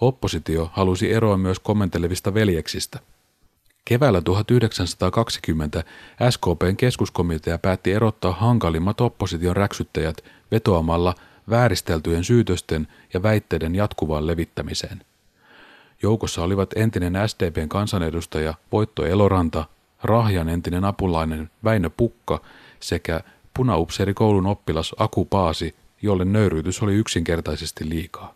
oppositio 0.00 0.70
halusi 0.72 1.12
eroa 1.12 1.36
myös 1.36 1.58
kommentelevista 1.58 2.34
veljeksistä. 2.34 2.98
Keväällä 3.84 4.20
1920 4.20 5.84
SKPn 6.30 6.76
keskuskomitea 6.76 7.58
päätti 7.58 7.92
erottaa 7.92 8.32
hankalimmat 8.32 9.00
opposition 9.00 9.56
räksyttäjät 9.56 10.24
vetoamalla 10.50 11.14
vääristeltyjen 11.50 12.24
syytösten 12.24 12.88
ja 13.14 13.22
väitteiden 13.22 13.74
jatkuvaan 13.74 14.26
levittämiseen. 14.26 15.02
Joukossa 16.02 16.42
olivat 16.42 16.70
entinen 16.76 17.12
SDPn 17.26 17.68
kansanedustaja 17.68 18.54
Voitto 18.72 19.06
Eloranta, 19.06 19.64
Rahjan 20.02 20.48
entinen 20.48 20.84
apulainen 20.84 21.50
Väinö 21.64 21.90
Pukka 21.90 22.40
sekä 22.80 23.20
punaupseerikoulun 23.54 24.46
oppilas 24.46 24.94
Aku 24.98 25.24
Paasi, 25.24 25.74
jolle 26.02 26.24
nöyryytys 26.24 26.82
oli 26.82 26.94
yksinkertaisesti 26.94 27.88
liikaa. 27.88 28.34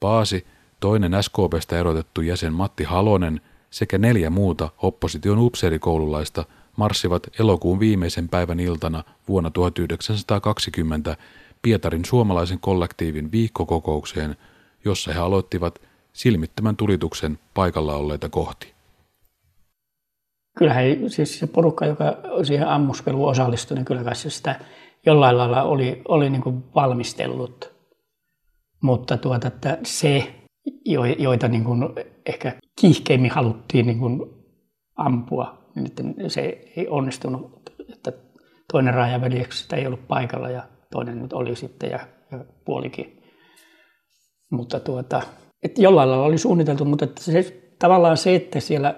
Paasi, 0.00 0.46
toinen 0.80 1.12
SKPstä 1.20 1.78
erotettu 1.78 2.20
jäsen 2.20 2.52
Matti 2.52 2.84
Halonen 2.84 3.40
sekä 3.70 3.98
neljä 3.98 4.30
muuta 4.30 4.68
opposition 4.78 5.38
upseerikoululaista 5.38 6.44
marssivat 6.76 7.22
elokuun 7.38 7.80
viimeisen 7.80 8.28
päivän 8.28 8.60
iltana 8.60 9.04
vuonna 9.28 9.50
1920 9.50 11.16
Pietarin 11.62 12.04
suomalaisen 12.04 12.58
kollektiivin 12.60 13.32
viikkokokoukseen, 13.32 14.36
jossa 14.84 15.12
he 15.12 15.18
aloittivat 15.18 15.80
silmittömän 16.12 16.76
tulituksen 16.76 17.38
paikalla 17.54 17.94
olleita 17.94 18.28
kohti. 18.28 18.79
Kyllähän 20.58 20.84
siis 21.10 21.38
se 21.38 21.46
porukka, 21.46 21.86
joka 21.86 22.16
siihen 22.42 22.68
ammuskeluun 22.68 23.30
osallistui, 23.30 23.74
niin 23.74 23.84
kyllä 23.84 24.14
se 24.14 24.30
sitä 24.30 24.60
jollain 25.06 25.38
lailla 25.38 25.62
oli, 25.62 26.02
oli 26.08 26.30
niin 26.30 26.42
kuin 26.42 26.64
valmistellut. 26.74 27.74
Mutta 28.82 29.16
tuota, 29.16 29.48
että 29.48 29.78
se, 29.82 30.34
joita 31.18 31.48
niin 31.48 31.64
kuin 31.64 31.88
ehkä 32.26 32.52
kiihkeimmin 32.80 33.30
haluttiin 33.30 33.86
niin 33.86 33.98
kuin 33.98 34.20
ampua, 34.96 35.58
niin 35.74 36.30
se 36.30 36.40
ei 36.76 36.88
onnistunut, 36.88 37.70
että 37.92 38.12
toinen 38.72 38.94
rajaveljeksistä 38.94 39.76
ei 39.76 39.86
ollut 39.86 40.08
paikalla 40.08 40.50
ja 40.50 40.62
toinen 40.92 41.22
nyt 41.22 41.32
oli 41.32 41.56
sitten 41.56 41.90
ja, 41.90 42.00
ja 42.32 42.44
puolikin. 42.64 43.22
Mutta 44.50 44.80
tuota, 44.80 45.22
että 45.62 45.82
jollain 45.82 46.10
lailla 46.10 46.26
oli 46.26 46.38
suunniteltu, 46.38 46.84
mutta 46.84 47.04
että 47.04 47.22
se, 47.22 47.72
tavallaan 47.78 48.16
se, 48.16 48.34
että 48.34 48.60
siellä 48.60 48.94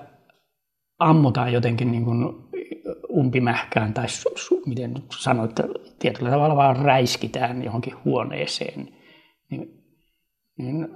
ammutaan 0.98 1.52
jotenkin 1.52 1.90
niin 1.92 2.04
kuin 2.04 2.34
umpimähkään 3.10 3.94
tai 3.94 4.08
su, 4.08 4.30
su, 4.36 4.62
miten 4.66 4.94
sanoit, 5.18 5.52
tietyllä 5.98 6.30
tavalla 6.30 6.56
vaan 6.56 6.76
räiskitään 6.76 7.64
johonkin 7.64 7.94
huoneeseen, 8.04 8.88
niin, 9.50 9.84
niin 10.58 10.88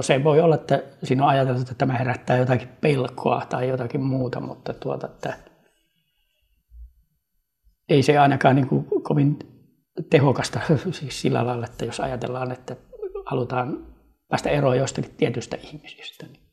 se 0.00 0.24
voi 0.24 0.40
olla, 0.40 0.54
että 0.54 0.82
siinä 1.02 1.24
on 1.24 1.28
ajateltu, 1.28 1.60
että 1.60 1.74
tämä 1.74 1.98
herättää 1.98 2.36
jotakin 2.36 2.68
pelkoa 2.68 3.46
tai 3.48 3.68
jotakin 3.68 4.02
muuta, 4.02 4.40
mutta 4.40 4.74
tuota, 4.74 5.06
että 5.06 5.38
ei 7.88 8.02
se 8.02 8.18
ainakaan 8.18 8.56
niin 8.56 8.68
kuin 8.68 8.86
kovin 9.02 9.38
tehokasta 10.10 10.60
siis 11.00 11.20
sillä 11.20 11.46
lailla, 11.46 11.66
että 11.66 11.84
jos 11.84 12.00
ajatellaan, 12.00 12.52
että 12.52 12.76
halutaan 13.26 13.86
päästä 14.28 14.50
eroon 14.50 14.78
jostakin 14.78 15.14
tietystä 15.16 15.56
ihmisistä. 15.56 16.26
Niin 16.26 16.45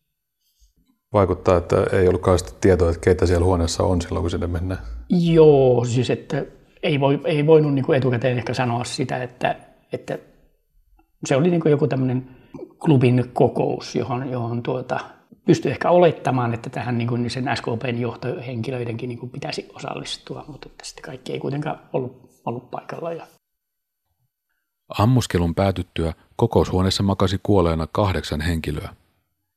Vaikuttaa, 1.14 1.58
että 1.58 1.76
ei 1.92 2.08
ollut 2.08 2.22
kauheasti 2.22 2.54
tietoa, 2.62 2.90
että 2.90 3.02
keitä 3.02 3.26
siellä 3.26 3.46
huoneessa 3.46 3.84
on 3.84 4.02
silloin, 4.02 4.24
kun 4.24 4.32
sinne 4.32 4.48
mennään. 4.48 4.82
Joo, 5.10 5.86
siis 5.86 6.10
että 6.10 6.46
ei, 6.84 7.00
voi, 7.00 7.20
ei 7.26 7.46
voinut 7.46 7.74
niin 7.74 7.86
kuin 7.86 7.98
etukäteen 7.98 8.38
ehkä 8.38 8.54
sanoa 8.54 8.84
sitä, 8.84 9.24
että, 9.24 9.56
että 9.94 10.20
se 11.26 11.36
oli 11.36 11.50
niin 11.50 11.62
kuin 11.62 11.72
joku 11.72 11.88
tämmöinen 11.88 12.30
klubin 12.80 13.30
kokous, 13.34 13.96
johon, 13.96 14.30
johon 14.30 14.64
tuota, 14.64 15.00
pystyi 15.46 15.72
ehkä 15.72 15.90
olettamaan, 15.90 16.54
että 16.54 16.70
tähän 16.70 16.98
niin 16.98 17.08
kuin 17.08 17.30
sen 17.30 17.50
SKPn 17.56 18.00
johtohenkilöidenkin 18.00 19.10
niin 19.10 19.20
kuin 19.20 19.30
pitäisi 19.30 19.70
osallistua, 19.74 20.46
mutta 20.48 20.70
että 20.72 20.86
sitten 20.86 21.04
kaikki 21.04 21.34
ei 21.34 21.40
kuitenkaan 21.40 21.80
ollut, 21.94 22.42
ollut 22.46 22.72
paikalla. 22.72 23.14
Ja... 23.14 23.28
Ammuskelun 25.00 25.56
päätyttyä 25.56 26.14
kokoushuoneessa 26.36 27.04
makasi 27.04 27.40
kuolleena 27.44 27.88
kahdeksan 27.92 28.42
henkilöä. 28.42 28.90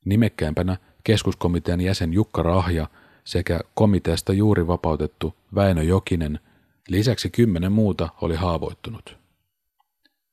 Nimekkäimpänä 0.04 0.76
keskuskomitean 1.06 1.80
jäsen 1.80 2.12
Jukka 2.12 2.42
Rahja 2.42 2.88
sekä 3.24 3.60
komiteasta 3.74 4.32
juuri 4.32 4.66
vapautettu 4.66 5.34
Väinö 5.54 5.82
Jokinen, 5.82 6.40
lisäksi 6.88 7.30
kymmenen 7.30 7.72
muuta 7.72 8.08
oli 8.20 8.34
haavoittunut. 8.34 9.18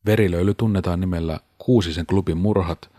Verilöyly 0.06 0.54
tunnetaan 0.54 1.00
nimellä 1.00 1.40
Kuusisen 1.58 2.06
klubin 2.06 2.38
murhat, 2.38 2.90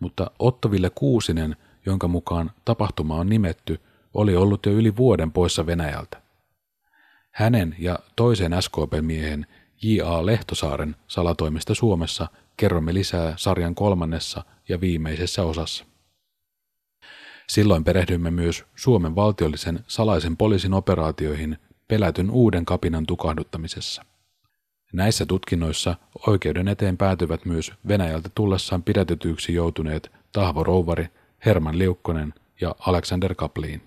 mutta 0.00 0.30
Ottoville 0.38 0.90
Kuusinen, 0.94 1.56
jonka 1.86 2.08
mukaan 2.08 2.50
tapahtuma 2.64 3.14
on 3.14 3.28
nimetty, 3.28 3.80
oli 4.14 4.36
ollut 4.36 4.66
jo 4.66 4.72
yli 4.72 4.96
vuoden 4.96 5.32
poissa 5.32 5.66
Venäjältä. 5.66 6.22
Hänen 7.30 7.76
ja 7.78 7.98
toisen 8.16 8.52
SKP-miehen 8.60 9.46
J.A. 9.82 10.26
Lehtosaaren 10.26 10.96
salatoimista 11.06 11.74
Suomessa 11.74 12.28
kerromme 12.56 12.94
lisää 12.94 13.34
sarjan 13.36 13.74
kolmannessa 13.74 14.44
ja 14.68 14.80
viimeisessä 14.80 15.42
osassa. 15.42 15.93
Silloin 17.48 17.84
perehdymme 17.84 18.30
myös 18.30 18.64
Suomen 18.76 19.14
valtiollisen 19.16 19.80
salaisen 19.86 20.36
poliisin 20.36 20.74
operaatioihin 20.74 21.58
pelätyn 21.88 22.30
uuden 22.30 22.64
kapinan 22.64 23.06
tukahduttamisessa. 23.06 24.04
Näissä 24.92 25.26
tutkinnoissa 25.26 25.96
oikeuden 26.26 26.68
eteen 26.68 26.96
päätyvät 26.96 27.44
myös 27.44 27.72
Venäjältä 27.88 28.30
tullessaan 28.34 28.82
pidätetyiksi 28.82 29.54
joutuneet 29.54 30.12
Tahvo 30.32 30.64
Rouvari, 30.64 31.08
Herman 31.46 31.78
Liukkonen 31.78 32.34
ja 32.60 32.74
Alexander 32.78 33.34
Kapliin. 33.34 33.82